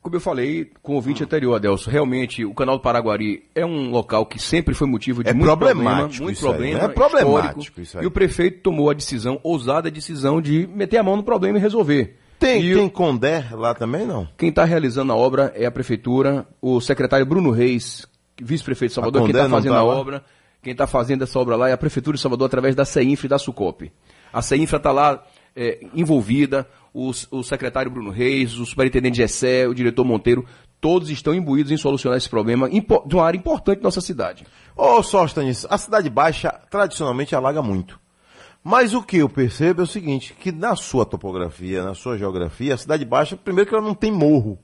Como 0.00 0.16
eu 0.16 0.20
falei 0.20 0.70
com 0.82 0.92
o 0.92 0.96
ouvinte 0.96 1.22
anterior, 1.22 1.54
Adelso, 1.54 1.88
realmente 1.88 2.44
o 2.44 2.52
canal 2.52 2.76
do 2.76 2.82
Paraguari 2.82 3.42
é 3.54 3.64
um 3.64 3.90
local 3.90 4.26
que 4.26 4.38
sempre 4.38 4.74
foi 4.74 4.86
motivo 4.86 5.22
de 5.24 5.30
É 5.30 5.32
muito 5.32 5.46
problema, 5.46 5.80
problemático 5.80 6.24
muito 6.24 6.36
isso 6.36 6.46
aí, 6.46 6.52
problema, 6.52 6.84
é 6.84 6.88
problemático 6.88 7.60
histórico, 7.60 7.80
isso 7.80 7.98
aí. 7.98 8.04
E 8.04 8.06
o 8.06 8.10
prefeito 8.10 8.60
tomou 8.60 8.90
a 8.90 8.92
decisão, 8.92 9.40
ousada 9.42 9.90
decisão 9.90 10.42
de 10.42 10.66
meter 10.66 10.98
a 10.98 11.02
mão 11.02 11.16
no 11.16 11.22
problema 11.22 11.56
e 11.56 11.60
resolver. 11.60 12.18
Tem, 12.38 12.62
E 12.62 12.74
tem 12.74 12.86
Condé 12.86 13.46
lá 13.52 13.74
também, 13.74 14.06
não? 14.06 14.28
Quem 14.36 14.50
está 14.50 14.64
realizando 14.64 15.10
a 15.10 15.16
obra 15.16 15.54
é 15.56 15.64
a 15.64 15.70
prefeitura, 15.70 16.46
o 16.60 16.82
secretário 16.82 17.24
Bruno 17.24 17.50
Reis, 17.50 18.06
vice-prefeito 18.40 18.90
de 18.90 18.94
Salvador, 18.94 19.22
A 19.22 19.24
quem 19.24 19.34
está 19.34 19.48
fazendo 19.48 19.72
tá 19.72 19.78
a 19.78 19.84
obra, 19.84 20.24
quem 20.62 20.72
está 20.72 20.86
fazendo 20.86 21.24
essa 21.24 21.38
obra 21.38 21.56
lá 21.56 21.68
é 21.68 21.72
a 21.72 21.78
prefeitura 21.78 22.16
de 22.16 22.20
Salvador 22.22 22.46
através 22.46 22.74
da 22.74 22.84
CEINFRA 22.84 23.26
e 23.26 23.28
da 23.28 23.38
SUCOP. 23.38 23.92
A 24.32 24.42
CEINFRA 24.42 24.78
está 24.78 24.90
lá 24.90 25.22
é, 25.54 25.86
envolvida, 25.94 26.66
o, 26.92 27.10
o 27.30 27.42
secretário 27.42 27.90
Bruno 27.90 28.10
Reis, 28.10 28.56
o 28.58 28.64
superintendente 28.64 29.16
Gessé, 29.16 29.66
o 29.66 29.74
diretor 29.74 30.04
Monteiro, 30.04 30.46
todos 30.80 31.10
estão 31.10 31.34
imbuídos 31.34 31.72
em 31.72 31.76
solucionar 31.76 32.18
esse 32.18 32.28
problema 32.28 32.68
de 32.68 33.14
uma 33.14 33.24
área 33.24 33.38
importante 33.38 33.78
da 33.78 33.84
nossa 33.84 34.00
cidade. 34.00 34.46
Ô, 34.76 35.02
Sóstenes, 35.02 35.66
a 35.70 35.78
Cidade 35.78 36.10
Baixa 36.10 36.50
tradicionalmente 36.70 37.34
alaga 37.34 37.62
muito. 37.62 37.98
Mas 38.62 38.94
o 38.94 39.02
que 39.02 39.18
eu 39.18 39.28
percebo 39.28 39.82
é 39.82 39.84
o 39.84 39.86
seguinte, 39.86 40.34
que 40.38 40.50
na 40.50 40.74
sua 40.74 41.04
topografia, 41.04 41.84
na 41.84 41.94
sua 41.94 42.16
geografia, 42.16 42.74
a 42.74 42.78
Cidade 42.78 43.04
Baixa, 43.04 43.36
primeiro 43.36 43.68
que 43.68 43.74
ela 43.74 43.84
não 43.84 43.94
tem 43.94 44.10
morro. 44.10 44.58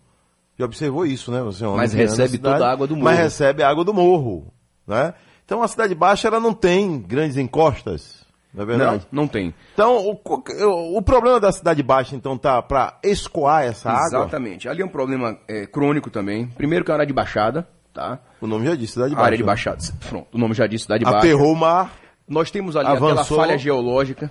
Já 0.61 0.66
observou 0.66 1.05
isso, 1.07 1.31
né? 1.33 1.40
Você 1.42 1.64
é 1.64 1.68
Mas 1.68 1.92
recebe 1.92 2.29
cidade, 2.37 2.55
toda 2.55 2.68
a 2.68 2.73
água 2.73 2.87
do 2.87 2.94
Mas 2.96 3.03
morro. 3.05 3.16
recebe 3.16 3.62
a 3.62 3.68
água 3.68 3.85
do 3.85 3.94
morro, 3.94 4.53
né? 4.87 5.14
Então 5.44 5.62
a 5.62 5.68
Cidade 5.68 5.94
Baixa, 5.94 6.29
ela 6.29 6.38
não 6.38 6.53
tem 6.55 7.01
grandes 7.01 7.37
encostas, 7.37 8.25
não 8.55 8.62
é 8.62 8.66
verdade? 8.66 9.07
Não, 9.11 9.23
não 9.23 9.29
tem. 9.29 9.53
Então, 9.75 9.96
o, 10.07 10.99
o- 10.99 11.03
problema 11.03 11.40
da 11.40 11.51
Cidade 11.51 11.83
Baixa, 11.83 12.14
então, 12.14 12.38
tá 12.38 12.62
para 12.62 12.99
escoar 13.03 13.64
essa 13.64 13.90
água? 13.90 14.07
Exatamente. 14.07 14.68
Ali 14.68 14.83
é 14.83 14.85
um 14.85 14.88
problema 14.88 15.37
é, 15.49 15.66
crônico 15.66 16.09
também. 16.11 16.46
Primeiro 16.46 16.85
que 16.85 16.90
é 16.90 16.92
uma 16.92 16.99
área 16.99 17.07
de 17.07 17.12
baixada, 17.12 17.66
tá? 17.92 18.20
O 18.40 18.46
nome 18.46 18.66
já 18.66 18.77
disse, 18.77 18.92
Cidade 18.92 19.12
A 19.12 19.16
Baixa. 19.16 19.27
área 19.27 19.37
de 19.38 19.42
baixada. 19.44 19.79
Pronto, 20.09 20.27
o 20.33 20.38
nome 20.38 20.55
já 20.55 20.66
disse, 20.68 20.85
cidade 20.85 21.05
baixa. 21.05 21.18
Aterrou 21.18 21.53
o 21.53 21.57
mar, 21.57 21.92
Nós 22.29 22.51
temos 22.51 22.77
ali 22.77 22.87
Avançou. 22.87 23.09
aquela 23.09 23.25
falha 23.25 23.59
geológica, 23.59 24.31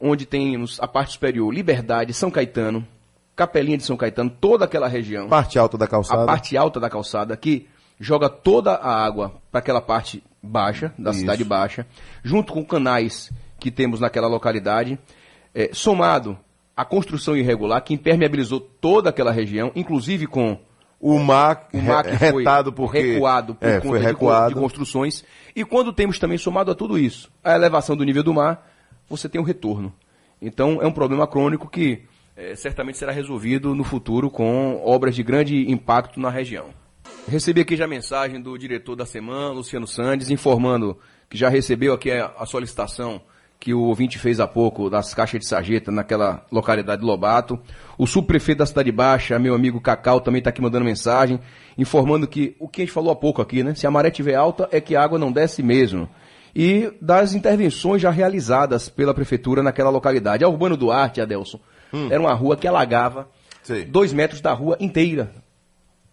onde 0.00 0.26
temos 0.26 0.78
a 0.80 0.88
parte 0.88 1.12
superior, 1.12 1.52
Liberdade, 1.54 2.12
São 2.12 2.32
Caetano, 2.32 2.84
Capelinha 3.38 3.78
de 3.78 3.84
São 3.84 3.96
Caetano, 3.96 4.28
toda 4.28 4.64
aquela 4.64 4.88
região, 4.88 5.28
parte 5.28 5.60
alta 5.60 5.78
da 5.78 5.86
calçada. 5.86 6.24
a 6.24 6.26
parte 6.26 6.56
alta 6.56 6.80
da 6.80 6.90
calçada, 6.90 7.36
que 7.36 7.68
joga 8.00 8.28
toda 8.28 8.72
a 8.72 8.92
água 8.92 9.32
para 9.48 9.60
aquela 9.60 9.80
parte 9.80 10.24
baixa, 10.42 10.92
da 10.98 11.12
Isso. 11.12 11.20
cidade 11.20 11.44
baixa, 11.44 11.86
junto 12.24 12.52
com 12.52 12.64
canais 12.64 13.30
que 13.60 13.70
temos 13.70 14.00
naquela 14.00 14.26
localidade, 14.26 14.98
é, 15.54 15.70
somado 15.72 16.36
à 16.76 16.84
construção 16.84 17.36
irregular 17.36 17.80
que 17.80 17.94
impermeabilizou 17.94 18.58
toda 18.58 19.10
aquela 19.10 19.30
região, 19.30 19.70
inclusive 19.76 20.26
com 20.26 20.58
O 20.98 21.16
mar, 21.20 21.68
o 21.72 21.78
mar 21.80 22.02
que 22.02 22.16
foi 22.16 22.44
porque... 22.74 22.98
recuado 22.98 23.54
por 23.54 23.68
é, 23.68 23.74
conta 23.76 23.88
foi 23.88 24.00
de 24.00 24.04
recuado. 24.04 24.54
De, 24.54 24.60
construções. 24.60 25.24
E 25.54 25.64
quando 25.64 25.92
temos 25.92 26.18
também 26.18 26.38
somado 26.38 26.72
a 26.72 26.74
tudo 26.74 26.98
isso, 26.98 27.30
a 27.44 27.54
elevação 27.54 27.96
do 27.96 28.02
nível 28.02 28.24
do 28.24 28.34
mar, 28.34 28.68
você 29.08 29.28
tem 29.28 29.40
um 29.40 29.44
retorno. 29.44 29.94
Então 30.42 30.82
é 30.82 30.86
um 30.88 30.92
problema 30.92 31.24
crônico 31.24 31.68
que 31.68 32.02
eh, 32.38 32.54
certamente 32.54 32.96
será 32.96 33.10
resolvido 33.10 33.74
no 33.74 33.82
futuro 33.82 34.30
com 34.30 34.80
obras 34.84 35.16
de 35.16 35.24
grande 35.24 35.68
impacto 35.70 36.20
na 36.20 36.30
região. 36.30 36.66
Recebi 37.26 37.60
aqui 37.60 37.76
já 37.76 37.84
a 37.84 37.88
mensagem 37.88 38.40
do 38.40 38.56
diretor 38.56 38.94
da 38.94 39.04
semana, 39.04 39.50
Luciano 39.50 39.88
Sandes, 39.88 40.30
informando 40.30 40.96
que 41.28 41.36
já 41.36 41.48
recebeu 41.48 41.92
aqui 41.92 42.12
a, 42.12 42.32
a 42.38 42.46
solicitação 42.46 43.20
que 43.60 43.74
o 43.74 43.80
ouvinte 43.80 44.20
fez 44.20 44.38
há 44.38 44.46
pouco 44.46 44.88
das 44.88 45.12
caixas 45.12 45.40
de 45.40 45.48
sarjeta 45.48 45.90
naquela 45.90 46.46
localidade 46.50 47.00
de 47.00 47.06
Lobato. 47.06 47.58
O 47.98 48.06
subprefeito 48.06 48.60
da 48.60 48.66
Cidade 48.66 48.92
Baixa, 48.92 49.36
meu 49.36 49.52
amigo 49.52 49.80
Cacau, 49.80 50.20
também 50.20 50.38
está 50.38 50.50
aqui 50.50 50.62
mandando 50.62 50.84
mensagem, 50.84 51.40
informando 51.76 52.28
que 52.28 52.54
o 52.60 52.68
que 52.68 52.82
a 52.82 52.84
gente 52.84 52.94
falou 52.94 53.10
há 53.10 53.16
pouco 53.16 53.42
aqui, 53.42 53.64
né? 53.64 53.74
Se 53.74 53.84
a 53.84 53.90
maré 53.90 54.10
estiver 54.10 54.36
alta, 54.36 54.68
é 54.70 54.80
que 54.80 54.94
a 54.94 55.02
água 55.02 55.18
não 55.18 55.32
desce 55.32 55.60
mesmo. 55.60 56.08
E 56.54 56.92
das 57.02 57.34
intervenções 57.34 58.00
já 58.00 58.10
realizadas 58.10 58.88
pela 58.88 59.12
prefeitura 59.12 59.60
naquela 59.60 59.90
localidade. 59.90 60.44
A 60.44 60.48
Urbano 60.48 60.76
Duarte, 60.76 61.20
Adelson, 61.20 61.58
era 62.10 62.20
uma 62.20 62.32
rua 62.34 62.56
que 62.56 62.66
alagava 62.68 63.28
Sei. 63.62 63.84
dois 63.84 64.12
metros 64.12 64.40
da 64.40 64.52
rua 64.52 64.76
inteira 64.80 65.30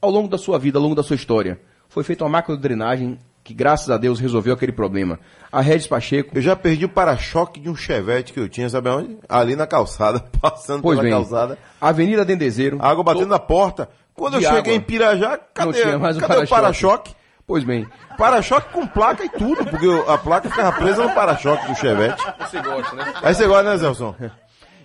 ao 0.01 0.09
longo 0.11 0.27
da 0.27 0.37
sua 0.37 0.59
vida, 0.59 0.77
ao 0.77 0.81
longo 0.83 0.95
da 0.95 1.03
sua 1.03 1.15
história. 1.15 1.59
Foi 1.89 2.03
feita 2.03 2.23
uma 2.23 2.29
macro 2.29 2.57
drenagem 2.57 3.17
que, 3.43 3.53
graças 3.53 3.89
a 3.89 3.97
Deus, 3.97 4.19
resolveu 4.19 4.53
aquele 4.53 4.71
problema. 4.71 5.19
A 5.51 5.61
Regis 5.61 5.87
Pacheco, 5.87 6.35
Eu 6.37 6.41
já 6.41 6.55
perdi 6.55 6.85
o 6.85 6.89
para-choque 6.89 7.59
de 7.59 7.69
um 7.69 7.75
chevette 7.75 8.33
que 8.33 8.39
eu 8.39 8.49
tinha, 8.49 8.67
sabe 8.69 8.89
aonde? 8.89 9.17
Ali 9.29 9.55
na 9.55 9.67
calçada, 9.67 10.19
passando 10.41 10.81
pois 10.81 10.97
pela 10.99 11.03
bem, 11.09 11.11
calçada. 11.11 11.57
Avenida 11.79 12.25
Dendezeiro. 12.25 12.77
A 12.81 12.89
água 12.89 13.03
batendo 13.03 13.27
na 13.29 13.39
porta. 13.39 13.87
Quando 14.15 14.35
eu 14.35 14.41
cheguei 14.41 14.59
água. 14.59 14.73
em 14.73 14.79
Pirajá, 14.81 15.37
cadê, 15.53 15.65
Não 15.71 15.73
tinha 15.73 15.99
mais 15.99 16.17
o 16.17 16.19
cadê 16.21 16.33
o 16.33 16.35
para-choque. 16.47 16.61
para-choque? 16.61 17.15
Pois 17.47 17.63
bem, 17.63 17.85
Para-choque 18.17 18.73
com 18.73 18.87
placa 18.87 19.23
e 19.23 19.29
tudo, 19.29 19.63
porque 19.65 19.85
eu- 19.85 20.09
a 20.09 20.17
placa 20.17 20.49
ficava 20.49 20.71
presa 20.77 21.03
no 21.03 21.13
para-choque 21.13 21.67
do 21.67 21.75
chevette. 21.75 22.23
você 22.39 22.59
gosta, 22.61 22.95
né? 22.95 23.13
Aí 23.21 23.35
você 23.35 23.45
gosta, 23.47 23.63
né, 23.69 23.77
Zelson? 23.77 24.15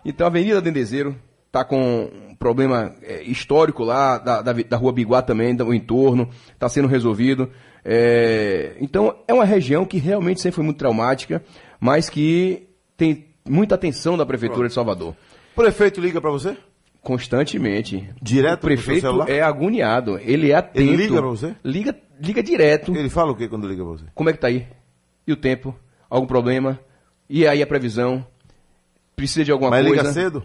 Então, 0.05 0.27
a 0.27 0.31
Avenida 0.31 0.61
Dendezeiro 0.61 1.17
está 1.47 1.65
com 1.65 2.11
um 2.31 2.35
problema 2.35 2.95
é, 3.03 3.23
histórico 3.23 3.85
lá, 3.85 4.19
da, 4.19 4.41
da, 4.41 4.53
da 4.53 4.77
Rua 4.77 4.93
Biguá 4.93 5.21
também, 5.21 5.55
do 5.55 5.75
entorno, 5.75 6.29
está 6.53 6.69
sendo 6.69 6.89
resolvido. 6.89 7.51
É, 7.85 8.77
então, 8.81 9.17
é 9.27 9.35
uma 9.35 9.45
região 9.45 9.85
que 9.85 9.99
realmente 9.99 10.41
sempre 10.41 10.57
foi 10.57 10.65
muito 10.65 10.79
traumática, 10.79 11.43
mas 11.79 12.09
que 12.09 12.69
tem 12.97 13.27
muita 13.49 13.75
atenção 13.75 14.17
da 14.17 14.25
Prefeitura 14.27 14.69
de 14.69 14.75
Salvador. 14.75 15.15
O 15.53 15.63
prefeito 15.63 16.01
liga 16.01 16.21
pra 16.21 16.31
você? 16.31 16.57
Constantemente. 17.03 18.09
Direto 18.23 18.61
o 18.61 18.67
prefeito 18.67 19.23
é 19.27 19.41
agoniado, 19.41 20.19
ele 20.23 20.53
é 20.53 20.55
atento. 20.55 20.81
Ele 20.81 20.97
liga 20.97 21.17
pra 21.17 21.29
você? 21.29 21.57
Liga, 21.65 21.97
liga 22.21 22.43
direto. 22.43 22.95
Ele 22.95 23.09
fala 23.09 23.33
o 23.33 23.35
que 23.35 23.49
quando 23.49 23.67
liga 23.67 23.83
pra 23.83 23.93
você? 23.93 24.05
Como 24.15 24.29
é 24.29 24.33
que 24.33 24.39
tá 24.39 24.49
aí? 24.49 24.67
E 25.27 25.33
o 25.33 25.37
tempo? 25.37 25.75
Algum 26.09 26.27
problema? 26.27 26.79
E 27.29 27.47
aí 27.47 27.63
a 27.63 27.67
previsão? 27.67 28.25
Precisa 29.21 29.45
de 29.45 29.53
alguma 29.53 29.71
Mas 29.71 29.87
coisa? 29.87 30.03
liga 30.03 30.13
cedo? 30.15 30.43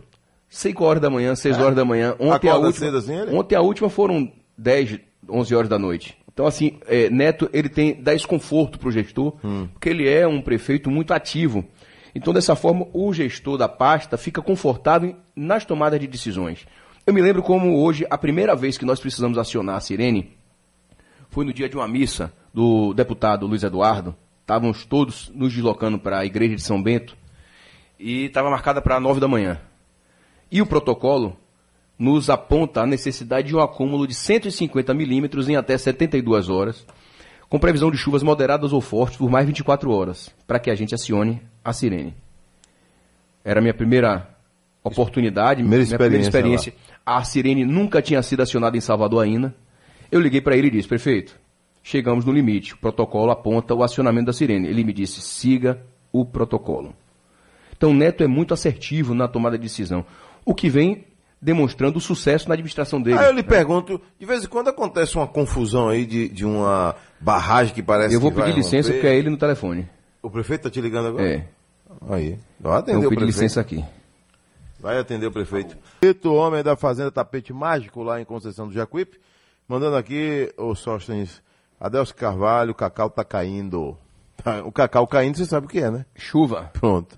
5 0.49 0.83
horas 0.83 1.01
da 1.01 1.09
manhã, 1.09 1.33
6 1.33 1.57
horas 1.59 1.75
da 1.75 1.85
manhã. 1.85 2.13
Ontem 2.19 2.49
a, 2.49 2.55
última, 2.57 2.73
cedo 2.73 2.97
assim, 2.97 3.15
ele? 3.17 3.33
ontem 3.33 3.55
a 3.55 3.61
última 3.61 3.89
foram 3.89 4.29
10, 4.57 4.99
11 5.29 5.55
horas 5.55 5.69
da 5.69 5.79
noite. 5.79 6.17
Então, 6.33 6.45
assim, 6.45 6.77
é, 6.85 7.09
Neto, 7.09 7.49
ele 7.53 7.69
tem, 7.69 8.01
dá 8.03 8.13
esse 8.13 8.27
conforto 8.27 8.77
pro 8.77 8.91
gestor, 8.91 9.35
Hum. 9.41 9.69
porque 9.71 9.87
ele 9.87 10.09
é 10.09 10.27
um 10.27 10.41
prefeito 10.41 10.91
muito 10.91 11.13
ativo. 11.13 11.63
Então, 12.13 12.33
dessa 12.33 12.53
forma, 12.53 12.85
o 12.91 13.13
gestor 13.13 13.57
da 13.57 13.69
pasta 13.69 14.17
fica 14.17 14.41
confortável 14.41 15.15
nas 15.33 15.63
tomadas 15.63 15.97
de 15.99 16.07
decisões. 16.07 16.65
Eu 17.07 17.13
me 17.13 17.21
lembro 17.21 17.41
como 17.41 17.81
hoje, 17.81 18.05
a 18.09 18.17
primeira 18.17 18.55
vez 18.57 18.77
que 18.77 18.83
nós 18.85 18.99
precisamos 18.99 19.37
acionar 19.37 19.77
a 19.77 19.79
Sirene, 19.79 20.35
foi 21.29 21.45
no 21.45 21.53
dia 21.53 21.69
de 21.69 21.77
uma 21.77 21.87
missa 21.87 22.33
do 22.53 22.93
deputado 22.93 23.47
Luiz 23.47 23.63
Eduardo. 23.63 24.13
Estávamos 24.41 24.85
todos 24.85 25.31
nos 25.33 25.53
deslocando 25.53 25.97
para 25.97 26.19
a 26.19 26.25
igreja 26.25 26.55
de 26.55 26.61
São 26.61 26.83
Bento 26.83 27.15
e 27.99 28.25
estava 28.25 28.49
marcada 28.49 28.81
para 28.81 28.99
nove 28.99 29.19
da 29.19 29.27
manhã. 29.27 29.59
E 30.51 30.61
o 30.61 30.65
protocolo 30.65 31.37
nos 31.97 32.29
aponta 32.29 32.81
a 32.81 32.85
necessidade 32.85 33.47
de 33.47 33.55
um 33.55 33.59
acúmulo 33.59 34.05
de 34.05 34.13
150 34.13 34.93
milímetros 34.93 35.47
em 35.47 35.55
até 35.55 35.77
72 35.77 36.49
horas, 36.49 36.85
com 37.47 37.59
previsão 37.59 37.89
de 37.89 37.97
chuvas 37.97 38.23
moderadas 38.23 38.73
ou 38.73 38.81
fortes 38.81 39.17
por 39.17 39.29
mais 39.29 39.45
24 39.45 39.89
horas, 39.91 40.33
para 40.45 40.59
que 40.59 40.69
a 40.69 40.75
gente 40.75 40.93
acione 40.93 41.41
a 41.63 41.71
sirene. 41.71 42.13
Era 43.43 43.59
a 43.59 43.61
minha 43.61 43.73
primeira 43.73 44.29
oportunidade, 44.83 45.61
Primeira 45.61 45.85
minha 45.85 45.97
primeira 45.97 46.23
experiência 46.23 46.69
experiência. 46.69 46.95
A 47.05 47.23
sirene 47.23 47.65
nunca 47.65 48.01
tinha 48.01 48.21
sido 48.21 48.41
acionada 48.41 48.75
em 48.75 48.81
Salvador 48.81 49.23
ainda. 49.23 49.55
Eu 50.11 50.19
liguei 50.19 50.41
para 50.41 50.57
ele 50.57 50.67
e 50.67 50.71
disse, 50.71 50.87
prefeito, 50.87 51.39
chegamos 51.81 52.25
no 52.25 52.31
limite, 52.31 52.73
o 52.73 52.77
protocolo 52.77 53.31
aponta 53.31 53.73
o 53.73 53.83
acionamento 53.83 54.27
da 54.27 54.33
sirene. 54.33 54.67
Ele 54.67 54.83
me 54.83 54.91
disse, 54.91 55.21
siga 55.21 55.79
o 56.11 56.25
protocolo. 56.25 56.93
Então, 57.77 57.93
Neto 57.93 58.23
é 58.23 58.27
muito 58.27 58.53
assertivo 58.53 59.13
na 59.13 59.27
tomada 59.27 59.57
de 59.57 59.63
decisão, 59.63 60.05
o 60.45 60.53
que 60.53 60.69
vem 60.69 61.05
demonstrando 61.41 61.97
o 61.97 62.01
sucesso 62.01 62.47
na 62.47 62.53
administração 62.53 63.01
dele. 63.01 63.19
Aí 63.19 63.25
eu 63.27 63.31
lhe 63.33 63.43
pergunto, 63.43 64.01
de 64.19 64.25
vez 64.25 64.43
em 64.43 64.47
quando 64.47 64.69
acontece 64.69 65.15
uma 65.15 65.27
confusão 65.27 65.89
aí 65.89 66.05
de, 66.05 66.27
de 66.29 66.45
uma 66.45 66.95
barragem 67.19 67.73
que 67.73 67.83
parece 67.83 68.15
Eu 68.15 68.19
vou 68.19 68.31
pedir 68.31 68.55
licença 68.55 68.89
romper. 68.89 68.93
porque 69.01 69.07
é 69.07 69.17
ele 69.17 69.29
no 69.29 69.37
telefone. 69.37 69.87
O 70.23 70.29
prefeito 70.29 70.63
tá 70.63 70.69
te 70.71 70.81
ligando 70.81 71.09
agora? 71.09 71.27
É, 71.27 71.45
Aí. 72.09 72.37
Vai 72.59 72.73
eu 72.73 72.77
atender 72.77 72.97
vou 72.99 73.07
o 73.07 73.09
pedir 73.09 73.25
licença 73.25 73.61
aqui. 73.61 73.83
Vai 74.79 74.97
atender 74.97 75.27
o 75.27 75.31
prefeito. 75.31 75.77
O 76.23 76.33
homem 76.33 76.63
da 76.63 76.75
Fazenda 76.75 77.11
Tapete 77.11 77.53
Mágico 77.53 78.03
lá 78.03 78.19
em 78.19 78.25
Conceição 78.25 78.67
do 78.67 78.73
Jacuípe. 78.73 79.19
Mandando 79.67 79.95
aqui 79.95 80.51
o 80.57 80.75
Sóstenes 80.75 81.41
Adelso 81.79 82.15
Carvalho, 82.15 82.71
o 82.71 82.75
cacau 82.75 83.09
tá 83.09 83.23
caindo. 83.23 83.97
O 84.65 84.71
cacau 84.71 85.07
caindo, 85.07 85.37
você 85.37 85.45
sabe 85.45 85.65
o 85.65 85.69
que 85.69 85.79
é, 85.79 85.89
né? 85.89 86.05
Chuva. 86.13 86.69
Pronto. 86.73 87.17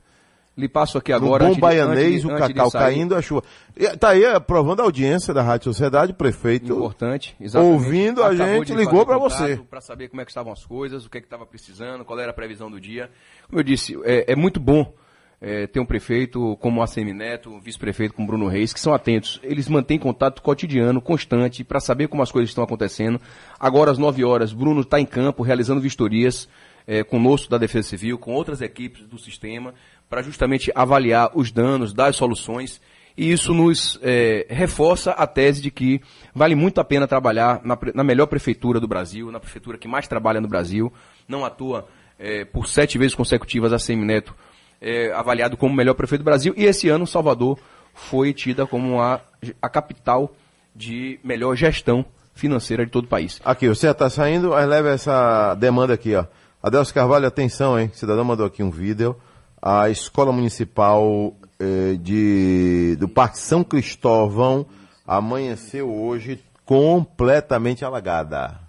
Lhe 0.58 0.68
passo 0.68 0.98
aqui 0.98 1.12
No 1.12 1.18
agora. 1.18 1.44
bom 1.44 1.46
antes 1.52 1.56
de- 1.58 1.62
baianês, 1.62 2.08
antes 2.08 2.22
de- 2.22 2.28
o 2.28 2.38
cacau 2.38 2.72
caindo, 2.72 3.16
a 3.16 3.22
chuva. 3.22 3.44
E 3.76 3.88
Tá 3.96 4.10
aí 4.10 4.26
aprovando 4.26 4.80
a 4.80 4.84
audiência 4.84 5.32
da 5.34 5.44
Rádio 5.44 5.66
Sociedade, 5.66 6.14
prefeito. 6.14 6.74
Importante. 6.74 7.36
exatamente. 7.40 7.74
Ouvindo 7.74 8.24
a 8.24 8.32
Acabou 8.32 8.46
gente, 8.66 8.74
ligou 8.74 9.06
contato 9.06 9.20
você. 9.20 9.58
Para 9.70 9.82
saber 9.82 10.08
como 10.10 10.20
é 10.22 10.26
que 10.26 10.32
estavam 10.32 10.52
as 10.52 10.66
coisas, 10.66 11.06
o 11.06 11.10
que 11.12 11.20
é 11.20 11.22
que 11.22 11.28
estava 11.28 11.46
precisando, 11.46 12.04
qual 12.04 12.20
era 12.20 12.32
a 12.32 12.34
previsão 12.34 12.72
do 12.72 12.80
dia. 12.82 13.10
Como 13.48 13.60
eu 13.60 13.64
disse, 13.64 13.96
é, 14.04 14.32
é 14.32 14.36
muito 14.36 14.60
bom 14.60 14.92
é, 15.40 15.68
ter 15.68 15.80
um 15.80 15.86
prefeito 15.86 16.58
como 16.60 16.80
o 16.80 16.84
ACM 16.84 17.14
Neto, 17.14 17.52
um 17.52 17.60
vice-prefeito 17.60 18.16
como 18.16 18.26
Bruno 18.28 18.48
Reis, 18.48 18.74
que 18.74 18.80
são 18.80 18.92
atentos. 18.92 19.40
Eles 19.44 19.68
mantêm 19.70 20.00
contato 20.00 20.42
cotidiano, 20.42 21.00
constante, 21.00 21.64
para 21.64 21.80
saber 21.80 22.08
como 22.08 22.24
as 22.24 22.32
coisas 22.32 22.50
estão 22.50 22.64
acontecendo. 22.64 23.22
Agora, 23.60 23.92
às 23.92 24.00
9 24.00 24.24
horas, 24.26 24.52
Bruno 24.52 24.82
está 24.82 25.00
em 25.00 25.06
campo, 25.06 25.44
realizando 25.44 25.80
vistorias 25.80 26.50
é, 26.90 27.04
conosco 27.04 27.50
da 27.52 27.58
Defesa 27.58 27.90
Civil, 27.90 28.18
com 28.18 28.32
outras 28.34 28.62
equipes 28.62 29.06
do 29.06 29.20
sistema, 29.20 29.74
para 30.10 30.22
justamente 30.22 30.72
avaliar 30.74 31.32
os 31.34 31.52
danos, 31.52 31.94
dar 31.94 32.08
as 32.08 32.16
soluções. 32.16 32.82
E 33.18 33.32
isso 33.32 33.54
nos 33.54 34.00
é, 34.04 34.46
reforça 34.50 35.12
a 35.12 35.26
tese 35.26 35.62
de 35.62 35.72
que 35.72 36.00
vale 36.36 36.54
muito 36.56 36.80
a 36.80 36.84
pena 36.84 37.08
trabalhar 37.08 37.62
na, 37.64 37.78
na 37.94 38.04
melhor 38.04 38.28
prefeitura 38.28 38.80
do 38.80 38.88
Brasil, 38.88 39.32
na 39.32 39.40
prefeitura 39.40 39.78
que 39.78 39.88
mais 39.88 40.08
trabalha 40.08 40.40
no 40.40 40.48
Brasil. 40.48 40.94
Não 41.28 41.44
à 41.44 41.50
toa, 41.50 41.88
é, 42.20 42.46
por 42.46 42.68
sete 42.68 42.98
vezes 42.98 43.16
consecutivas, 43.16 43.74
a 43.74 43.80
Semineto 43.80 44.36
é 44.80 45.12
avaliado 45.14 45.58
como 45.58 45.76
melhor 45.76 45.96
prefeito 45.96 46.22
do 46.22 46.26
Brasil. 46.26 46.54
E 46.56 46.66
esse 46.66 46.88
ano, 46.90 47.08
Salvador 47.08 47.58
foi 47.94 48.34
tida 48.34 48.68
como 48.68 49.02
a, 49.02 49.20
a 49.60 49.68
capital 49.68 50.34
de 50.76 51.20
melhor 51.24 51.56
gestão 51.56 52.06
financeira 52.36 52.86
de 52.86 52.92
todo 52.92 53.06
o 53.06 53.08
país. 53.08 53.42
Aqui, 53.44 53.68
você 53.68 53.92
tá 53.96 54.10
saindo, 54.10 54.54
aí 54.54 54.66
leva 54.66 54.90
essa 54.90 55.56
demanda 55.56 55.96
aqui, 55.96 56.16
ó. 56.16 56.26
Adelso 56.62 56.94
Carvalho, 56.94 57.26
atenção, 57.26 57.80
hein? 57.80 57.90
O 57.92 57.98
cidadão 57.98 58.24
mandou 58.24 58.46
aqui 58.46 58.62
um 58.62 58.70
vídeo. 58.70 59.16
A 59.62 59.90
Escola 59.90 60.32
Municipal 60.32 61.36
eh, 61.60 61.98
de, 62.00 62.96
do 63.00 63.08
Parque 63.08 63.40
São 63.40 63.64
Cristóvão 63.64 64.66
amanheceu 65.06 65.92
hoje 65.92 66.40
completamente 66.66 67.84
alagada. 67.84 68.60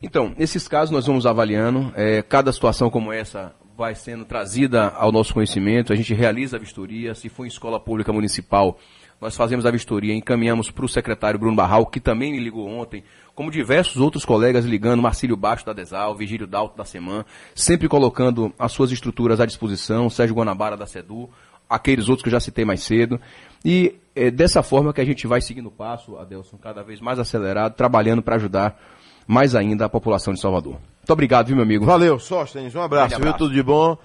Então, 0.00 0.32
nesses 0.38 0.68
casos 0.68 0.90
nós 0.90 1.06
vamos 1.06 1.26
avaliando, 1.26 1.92
é, 1.96 2.22
cada 2.22 2.52
situação 2.52 2.88
como 2.88 3.12
essa 3.12 3.52
vai 3.76 3.94
sendo 3.94 4.24
trazida 4.24 4.88
ao 4.88 5.10
nosso 5.10 5.34
conhecimento, 5.34 5.92
a 5.92 5.96
gente 5.96 6.14
realiza 6.14 6.56
a 6.56 6.60
vistoria, 6.60 7.14
se 7.14 7.28
for 7.28 7.44
em 7.44 7.48
escola 7.48 7.80
pública 7.80 8.12
municipal, 8.12 8.78
nós 9.20 9.36
fazemos 9.36 9.66
a 9.66 9.70
vistoria, 9.70 10.14
encaminhamos 10.14 10.70
para 10.70 10.84
o 10.84 10.88
secretário 10.88 11.38
Bruno 11.38 11.56
Barral, 11.56 11.86
que 11.86 11.98
também 11.98 12.32
me 12.32 12.40
ligou 12.40 12.68
ontem, 12.68 13.02
como 13.38 13.52
diversos 13.52 13.98
outros 13.98 14.24
colegas 14.24 14.64
ligando, 14.64 15.00
Marcílio 15.00 15.36
Baixo 15.36 15.64
da 15.64 15.72
Desal, 15.72 16.12
Vigílio 16.16 16.44
Dalto 16.44 16.76
da 16.76 16.84
Seman, 16.84 17.24
sempre 17.54 17.86
colocando 17.86 18.52
as 18.58 18.72
suas 18.72 18.90
estruturas 18.90 19.38
à 19.38 19.46
disposição, 19.46 20.10
Sérgio 20.10 20.34
Guanabara 20.34 20.76
da 20.76 20.86
SEDU, 20.86 21.30
aqueles 21.70 22.08
outros 22.08 22.24
que 22.24 22.30
eu 22.30 22.32
já 22.32 22.40
citei 22.40 22.64
mais 22.64 22.82
cedo. 22.82 23.20
E 23.64 23.94
é 24.12 24.28
dessa 24.28 24.60
forma 24.60 24.92
que 24.92 25.00
a 25.00 25.04
gente 25.04 25.24
vai 25.28 25.40
seguindo 25.40 25.66
o 25.66 25.70
passo, 25.70 26.16
Adelson, 26.18 26.56
cada 26.56 26.82
vez 26.82 27.00
mais 27.00 27.20
acelerado, 27.20 27.74
trabalhando 27.74 28.22
para 28.22 28.34
ajudar 28.34 28.76
mais 29.24 29.54
ainda 29.54 29.84
a 29.84 29.88
população 29.88 30.34
de 30.34 30.40
Salvador. 30.40 30.72
Muito 30.72 31.12
obrigado, 31.12 31.46
viu, 31.46 31.54
meu 31.54 31.64
amigo? 31.64 31.84
Valeu, 31.84 32.18
Sóstenes, 32.18 32.74
um 32.74 32.82
abraço, 32.82 33.10
viu? 33.10 33.18
abraço. 33.18 33.38
Tudo 33.38 33.54
de 33.54 33.62
bom. 33.62 33.96